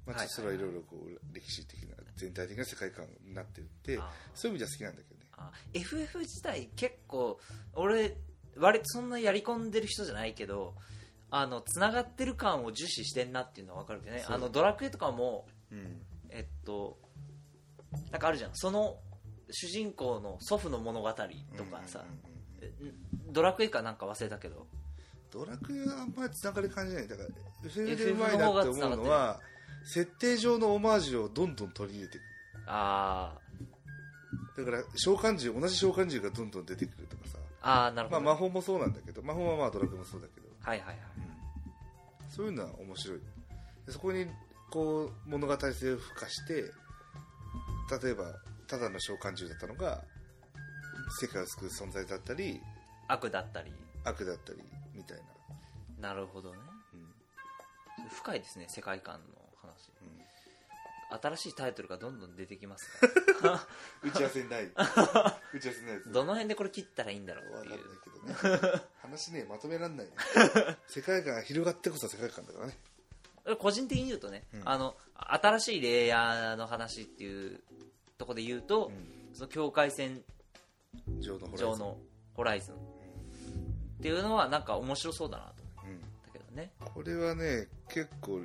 [0.05, 5.26] まあ、それはいろいろこう歴史的な全体的な世界観になってるってあそういう意味では好きなんだけどね。
[5.38, 7.39] あ FF 自体結構
[7.73, 8.15] 俺
[8.57, 10.76] 割とそんなやり込んでる人じゃないけど
[11.30, 14.23] あのつながってる感を重視してんなっていうのは分かるけどね。
[14.28, 16.01] あのドラクエとかもうん。
[16.30, 16.97] えっと
[18.11, 18.51] なんかあるじゃん。
[18.53, 18.97] その
[19.51, 21.28] 主人公の祖父の物語とか
[21.86, 22.03] さ、
[22.61, 22.71] え
[23.36, 24.65] ドラクエかなんか忘れたけど。
[25.31, 27.07] ドラクエはあんまりつながり感じない。
[27.07, 27.29] だから
[27.65, 29.39] FF でうまいなって思うのは
[29.83, 32.21] 設定上のオマージュをどんどん取り入れてい
[32.67, 33.33] あ
[34.55, 39.21] くだから召喚獣同じ召喚獣がどんどん出てくるとかさ、ーあーなるまあ、ほど、魔法もそうなんだけど。
[39.21, 40.47] 魔法はまあドラクエもそうだけど。
[40.61, 40.97] はいはいはい。
[42.29, 43.19] そういうのは面白い。
[43.86, 44.27] でそこに
[44.71, 46.71] こう物語性を付加して
[48.01, 48.33] 例えば
[48.67, 50.03] ただの召喚獣だったのが
[51.19, 52.59] 世界を救う存在だったり
[53.07, 53.71] 悪だったり。
[54.03, 54.59] 悪だったり
[54.93, 55.17] みたい
[55.99, 56.57] な、なるほどね。
[56.93, 58.09] うん。
[58.09, 59.19] 深いですね世界観の
[59.61, 59.89] 話。
[60.01, 61.19] うん。
[61.21, 62.89] 新しいタイトルがどんどん出てきます
[64.03, 64.65] 打ち合わせない。
[64.73, 66.11] 打ち合わせないです。
[66.11, 68.81] どの辺でこれ切ったらいいんだろうわかんないっていうけどね。
[69.01, 70.13] 話ねまとめらんないね。
[70.87, 72.77] 世界観が広がってこそ世界観だからね。
[73.45, 74.61] れ個人的に言うとね、うん。
[74.65, 77.61] あの新しいレイヤーの話っていう
[78.17, 78.91] ところで言うと、
[79.33, 80.23] その境界線
[81.19, 81.99] 上の
[82.33, 82.94] ホライズン
[84.05, 85.53] っていうのはなんか面白そうだなと。
[85.81, 85.97] 思うん。
[85.97, 86.71] ったけどね。
[86.79, 88.41] これはね結構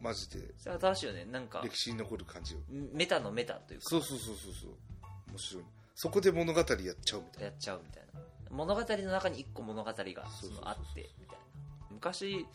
[0.00, 1.26] マジでそれ新しいよね。
[1.26, 2.60] なんか歴史に残る感じよ。
[2.94, 3.90] メタのメタというか。
[3.90, 4.70] そうそうそうそうそう。
[5.28, 5.64] 面白い。
[5.94, 6.66] そこで物語やっ
[7.04, 8.20] ちゃうみたいやっちゃうみたいな。
[8.50, 10.10] 物語の中に一個物語があって
[11.20, 11.44] みたいな。
[11.90, 12.46] 昔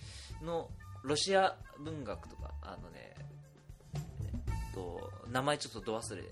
[0.42, 0.68] の
[1.04, 3.14] ロシア文学とかあのね
[3.94, 6.24] えっと名前ちょっとど忘れ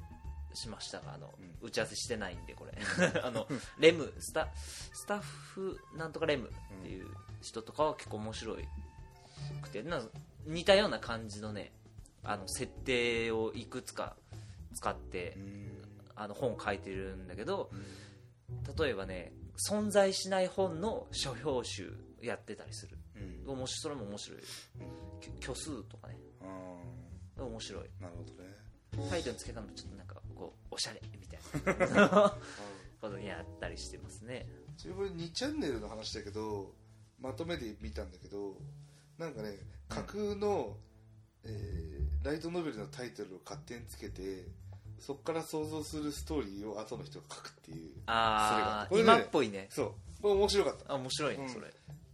[0.54, 1.68] しましたがあの、うん。
[1.68, 2.78] 打ち合わせしてないんでこれ。
[3.24, 3.48] あの
[3.80, 7.08] レムスタスタッフなんとかレムっていう
[7.42, 8.68] 人とかは結構面白い
[9.62, 10.02] くてな
[10.46, 11.72] 似たような感じのね
[12.24, 14.16] あの設定をいくつか
[14.76, 15.38] 使って
[16.16, 17.70] あの本書いてるんだけど
[18.78, 19.32] 例えばね
[19.70, 22.98] 存在しない本の書評集やってたりする。
[23.16, 23.52] うん。
[23.52, 24.40] 面白いそれも面白い。
[25.22, 26.18] き虚数とかね。
[26.42, 27.84] あ面白い。
[27.84, 29.10] ーなるほどね。
[29.10, 32.34] タイトルの付け方もちょっとなんかこうおしゃれみたいな。
[33.02, 34.46] ことにやったりしてますね。
[34.78, 36.74] ちなみに2チャンネルの話だけど
[37.22, 38.58] まとめで見たんだけど
[39.18, 39.56] なんかね
[39.88, 40.76] 架空の、
[41.46, 44.46] えーライトノベルのタイトルを勝手につけて
[45.00, 49.68] そこから想像するストーリーを後の人が書くっていうああ、それが今っぽいね。
[49.70, 49.92] そう。
[50.22, 50.94] これ面白かった。
[50.94, 51.50] あ面白いね、うん。
[51.50, 51.68] それ。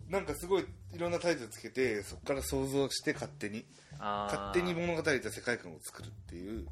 [0.07, 3.65] なんかすごいいろんなタイトルつけてそこから想像して勝手に
[3.97, 6.67] 勝手に物語と世界観を作るっていう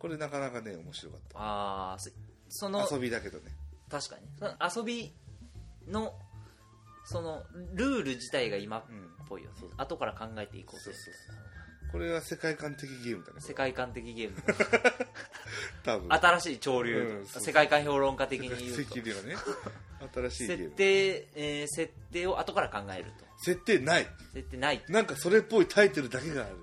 [0.00, 2.10] これなかなかね面白かっあーそ
[2.48, 3.52] そのた遊びだけどね。
[3.88, 4.22] 確かに。
[4.38, 5.12] その遊び
[5.86, 6.14] の
[7.04, 7.44] その
[7.74, 8.82] ルール自体が今っ
[9.28, 11.14] ぽいよね、そう後から考えていこうとそうそう
[11.92, 14.36] これは世界観的ゲームだね世界観的ゲーム。
[15.84, 16.12] 多分。
[16.12, 18.62] 新しい潮流、うん世界観評論家的に言うと。
[18.62, 19.36] ね。
[20.14, 23.24] 新しいゲー設ム定、えー設定を後から考えると。
[23.38, 24.06] 設定ない。
[24.32, 24.82] 設定ない。
[24.88, 26.56] なんかそれっぽいタイトルだけがある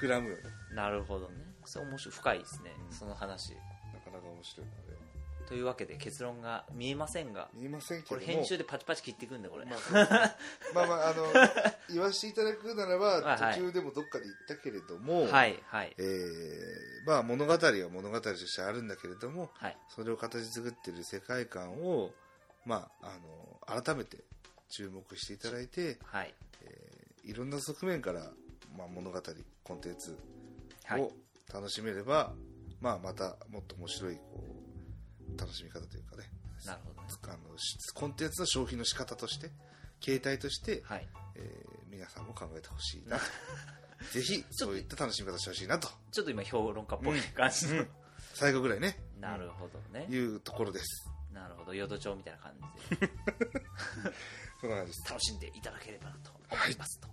[0.00, 0.42] 膨らむよね。
[0.74, 3.54] なるほどねそれ面白い深いですね、その話。
[3.54, 3.58] な
[4.00, 5.00] かなか面白いなあれは
[5.46, 7.48] というわけで結論が見えませんが。
[7.54, 8.20] 見えませんけども。
[8.20, 10.36] これ編集でパチパチ切っていくんでこれ、まあ
[10.74, 11.26] まあまああの
[11.88, 15.94] 言わせていただくならば途中でもどっかで言ったけれども、はいはい。
[15.98, 19.76] えーまあ物語は物語としてあるんだけれどもはい。
[19.88, 22.12] それを形作っている世界観を、
[22.64, 23.16] まあ、
[23.64, 24.24] あの改めて
[24.68, 26.34] 注目していただいて、はい。
[26.62, 28.30] えーいろんな側面から、
[28.76, 29.20] まあ、物語
[29.64, 30.16] コンテンツ
[30.84, 31.00] はい。
[31.02, 31.12] を
[31.52, 32.34] 楽しめれば、
[32.80, 34.44] まあ、またもっと面白いこ
[35.34, 36.24] う楽しみ方というかね。
[36.64, 37.08] なるほどね。
[37.24, 39.50] あのしコンテンツの消費の仕方として
[40.00, 41.08] 形態として、はい。
[41.36, 43.24] えー皆さんも考えてほしいなと。
[44.12, 45.88] ぜひそういった楽しみ方してほしいなと。
[46.12, 47.86] ちょっと今評論家っぽい感じの、
[48.34, 49.02] 最後ぐらいね。
[49.18, 50.06] なるほどね。
[50.10, 51.08] いうところです。
[51.32, 51.72] なるほど。
[51.72, 52.52] 淀町みたいな感
[52.90, 53.10] じで。
[54.60, 55.08] そんな感じです。
[55.08, 57.08] 楽しんでいただければなと思いますと、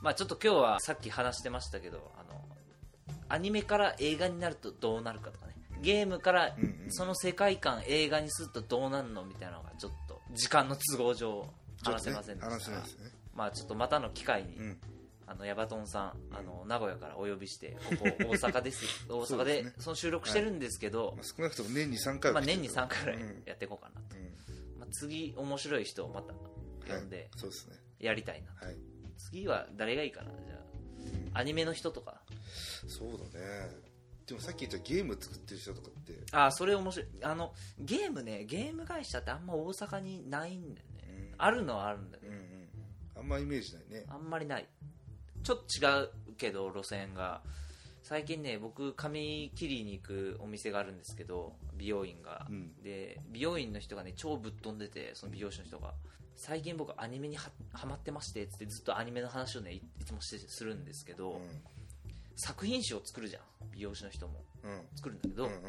[0.00, 2.27] まあちょっと今日はさっき話してましたけどあの
[3.28, 5.54] アニメから映画になるとどうなるかとかね。
[5.80, 6.56] ゲームから
[6.88, 11.48] その世界観映画にするとどうなるのみたいなのがちょっと時間の都合上
[11.82, 12.50] 話せませんでした。
[12.50, 13.10] 話せないですね。
[13.34, 14.78] まあちょっとまたの機会に、うん。
[15.30, 18.84] あのヤバトンさんあの名古屋からお呼びしてここ 大阪です。
[19.08, 23.42] 大阪でその収録してるんですけど、まあ、少なくとも年に3回はまあ、年に3回ぐらいうん。
[23.44, 24.80] やっていこうかなと、うん。
[24.80, 27.76] まあ、次面白い人をまた呼んではい、そうですね。
[27.98, 28.76] やりたいな、はい。
[29.18, 30.30] 次は誰がいいかな？
[30.46, 30.56] じゃ
[31.34, 32.17] あアニメの人とか
[32.86, 33.88] そうだね。
[34.26, 36.12] でもさっき言ったゲーム作ってる人とかって。
[36.32, 37.06] ああそれ面白い。
[37.22, 41.34] あのゲームねゲーム会社ってあんま大阪にないんだよね、うん。
[41.38, 42.68] あるのはあるんだけど、うんうん。
[43.16, 44.04] あんまイメージないね。
[44.08, 44.66] あんまりない。
[45.42, 47.40] ちょっと違うけど路線が。
[48.02, 52.82] 最近ね僕髪切りに行くお店があるんですけど美容院が、うん。
[52.82, 55.94] で美容院の人がね超ぶっ飛んでてその美容師の人が。
[56.36, 61.40] 最近僕アニメにはハマってましてつってずっとアニメの話をねいいつもしてするんですけど、うん
[62.38, 63.42] 作品集を作るじゃん。
[63.72, 64.44] 美容師の人も。
[64.62, 64.80] うん。
[64.96, 65.62] 作るんだけど、うんうんうん。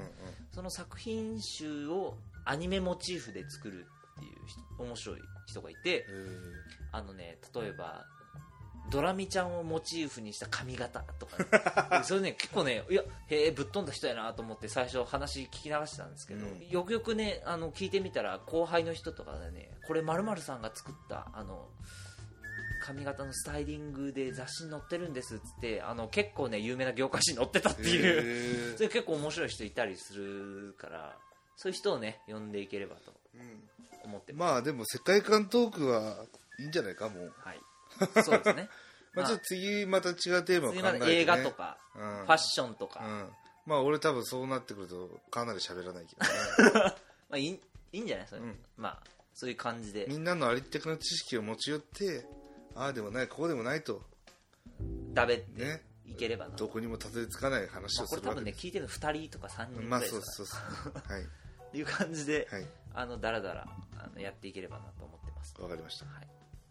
[0.52, 3.86] その作品集をアニメモチーフで作る
[4.20, 6.06] っていう人面白い人がいてへ
[6.92, 8.06] あのね例えば
[8.92, 11.38] ドラミちゃんをモチーフにした髪型とか、
[12.00, 16.68] ね、 それね結構ねいやへえぶっ飛んだ人やなと思って最初話聞き流してたんですけど、うん。
[16.68, 21.70] よくよくねあの聞いてみたら後輩の人とかでねこれまるさんが作ったあの
[22.90, 28.74] 髪型のスタイリングで雑誌に載ってるんですっつってあの結構ね有名な業界誌に載ってたってえいう。
[28.74, 31.18] へ それ結構面白い人いたりするから
[31.56, 33.14] そういう人をね呼んでいければと
[34.04, 36.26] 思ってます、まあでも世界観トークは
[36.60, 37.34] いいんじゃないかもう。
[37.38, 37.60] はい。
[38.24, 38.70] そうですね。
[39.14, 42.02] まあちょっと次また違うテーマを考次えて、ね、映画とか、うん。
[42.02, 43.30] ファッションとか、うん。
[43.66, 46.74] まあ俺多分そうなってくるとかなり喋らないけどね。
[47.30, 47.50] まあいい
[47.92, 48.28] いいんじゃない？
[48.28, 48.60] それ、うん。
[48.78, 50.06] まあそういう感じで。
[50.08, 52.26] みんなのありったけの知識を持ち寄って
[52.80, 54.02] ああでもないこうでもないと。
[55.14, 55.82] だべってね。
[56.06, 56.52] いければな。
[56.52, 61.12] と、どこにもたどり着かない話まあこれ多分をするわけでね聞いてるの2人とか3人ぐまあらいですそうからそうそう。
[61.14, 61.22] はい。
[61.22, 62.66] っていう感じで、はい。
[62.94, 63.68] あのだらだら
[63.98, 65.62] あのやっていければなと思ってます。
[65.62, 66.06] わかりました。
[66.06, 66.28] はい、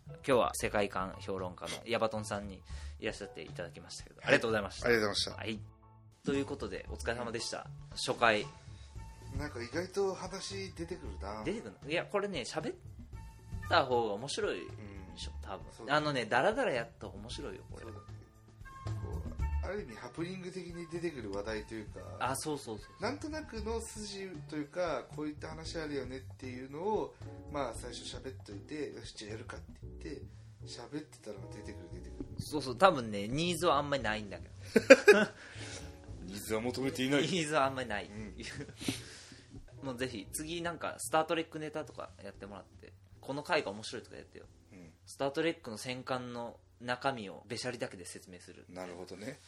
[0.08, 2.62] 今日は世界観評論家のヤバトンさんに
[3.00, 4.86] いらっしゃっていただきましたけど、ありがとうございました。
[4.86, 5.42] ありがとうございました。
[5.42, 5.60] はい、
[6.24, 7.66] ということでお疲れ様でした。
[7.90, 8.46] 初回。
[9.36, 11.44] なんか意外と話出てくるな。
[11.44, 11.90] 出てくるの？
[11.90, 12.74] いやこれね喋っ
[13.68, 14.56] た方が面白い。
[14.56, 15.92] でうんしょ多分。
[15.94, 17.86] あのねダラダラやった方が面白いよこれ。
[17.86, 17.92] ね。
[19.68, 27.14] ある意味ハプニング的に出てくる話題というかあそうそうそうなんとなくの筋というかこういった話あるよねっていうのを
[27.52, 30.22] まあ最初喋っといてよしじゃあやるかって言って
[30.66, 32.26] 喋ってたら出てくる出てくる。
[32.38, 34.44] そうそう多分ねニーズはあんまりないんだけ
[36.24, 38.34] ニーズは求めていどニーズはあんまりない、ん。
[39.84, 44.46] もうぜひ次なんかスター・トレックネタとかやってもらってこの回が面白いとかやってよ。
[44.67, 44.67] うん
[45.08, 48.66] スター・トレックの戦艦の中身をべしゃりだけで説明する。
[48.68, 49.38] なるほどね。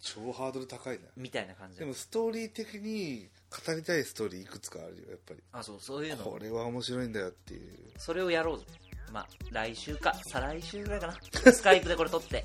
[0.00, 1.78] 超ハードル高いなみたいな感じ。
[1.78, 5.40] でもストーリー的に語りたいストーリーいくつかあるよやっぱり。
[5.52, 6.24] あそうそういうの。
[6.24, 7.70] これは面白いんだよっていう。
[7.98, 8.64] それをやろうぜ。
[9.12, 10.14] まあ来週か。
[10.32, 11.18] 再来週ぐらいかな。
[11.52, 12.42] スカイプでこれ撮って。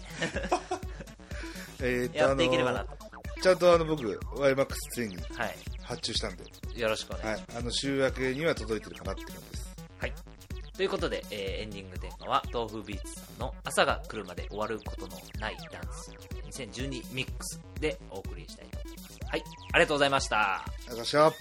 [1.80, 2.90] えーやっていければなあの
[3.42, 5.56] ちゃんとあの僕 YMAX ついにはい。
[5.82, 6.44] 発注したんで、
[6.78, 9.76] よろしくお願いします、はい、あの週明けには届いてるかなって感じです。
[10.00, 10.14] はい。
[10.76, 16.12] ということで、えーエンディングテーマは、豆腐ビーツさんの朝が来るまで終わることのないダンス
[16.64, 19.20] 2012ミックスでお送りしたいと思います。
[19.30, 19.44] はい。
[19.74, 20.56] ありがとうございました。
[20.56, 21.36] ありがとうございまし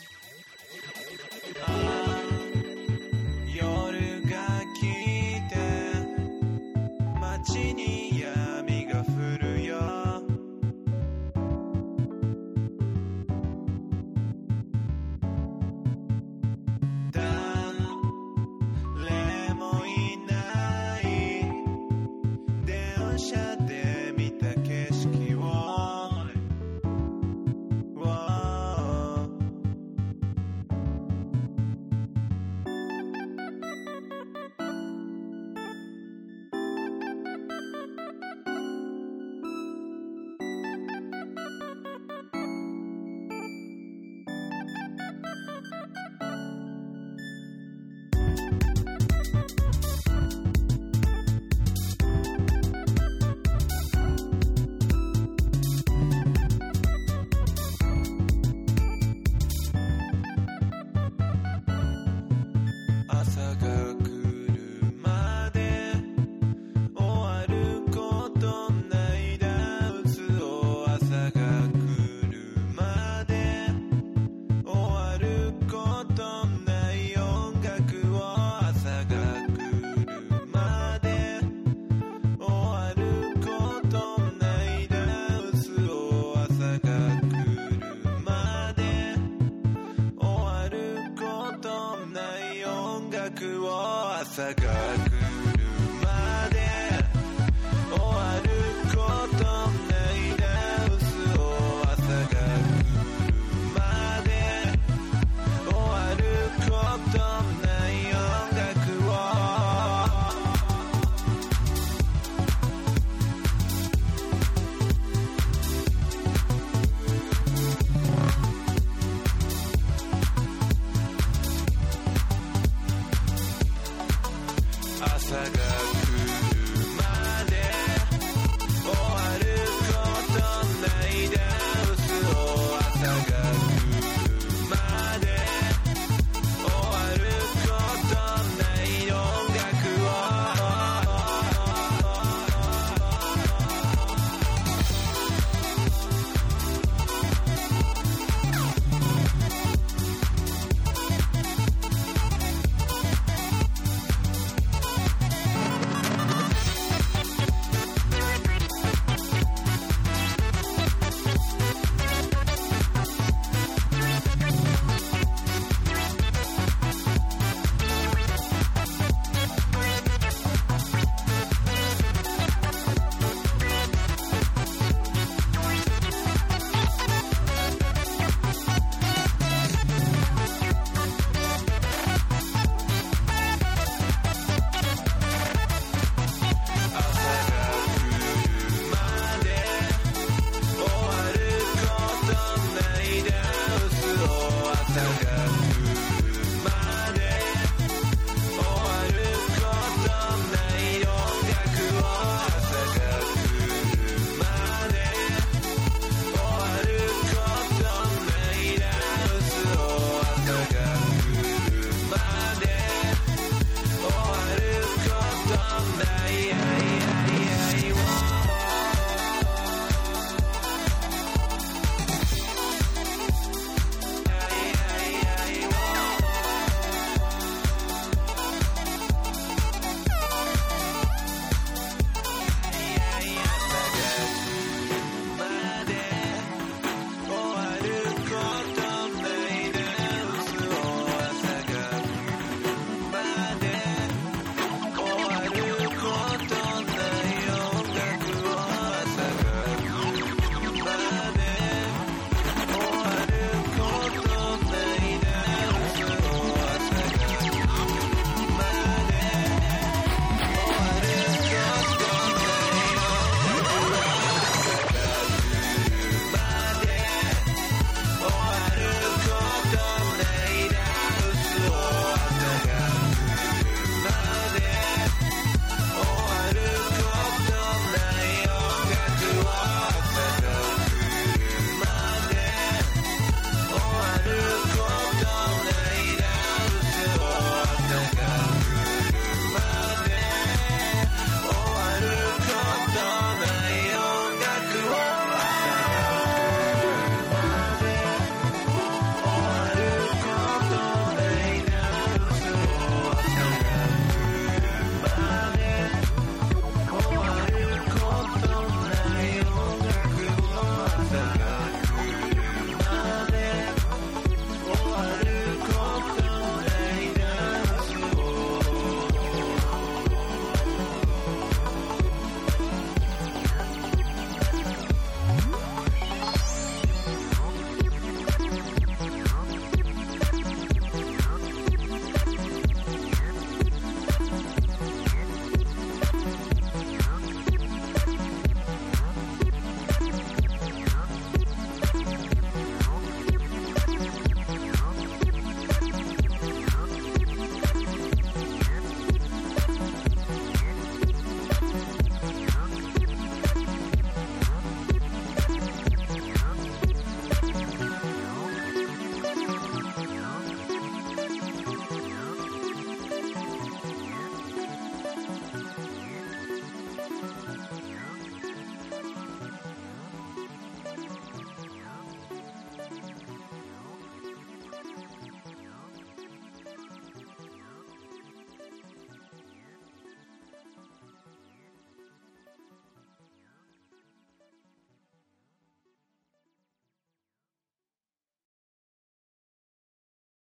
[1.98, 2.03] た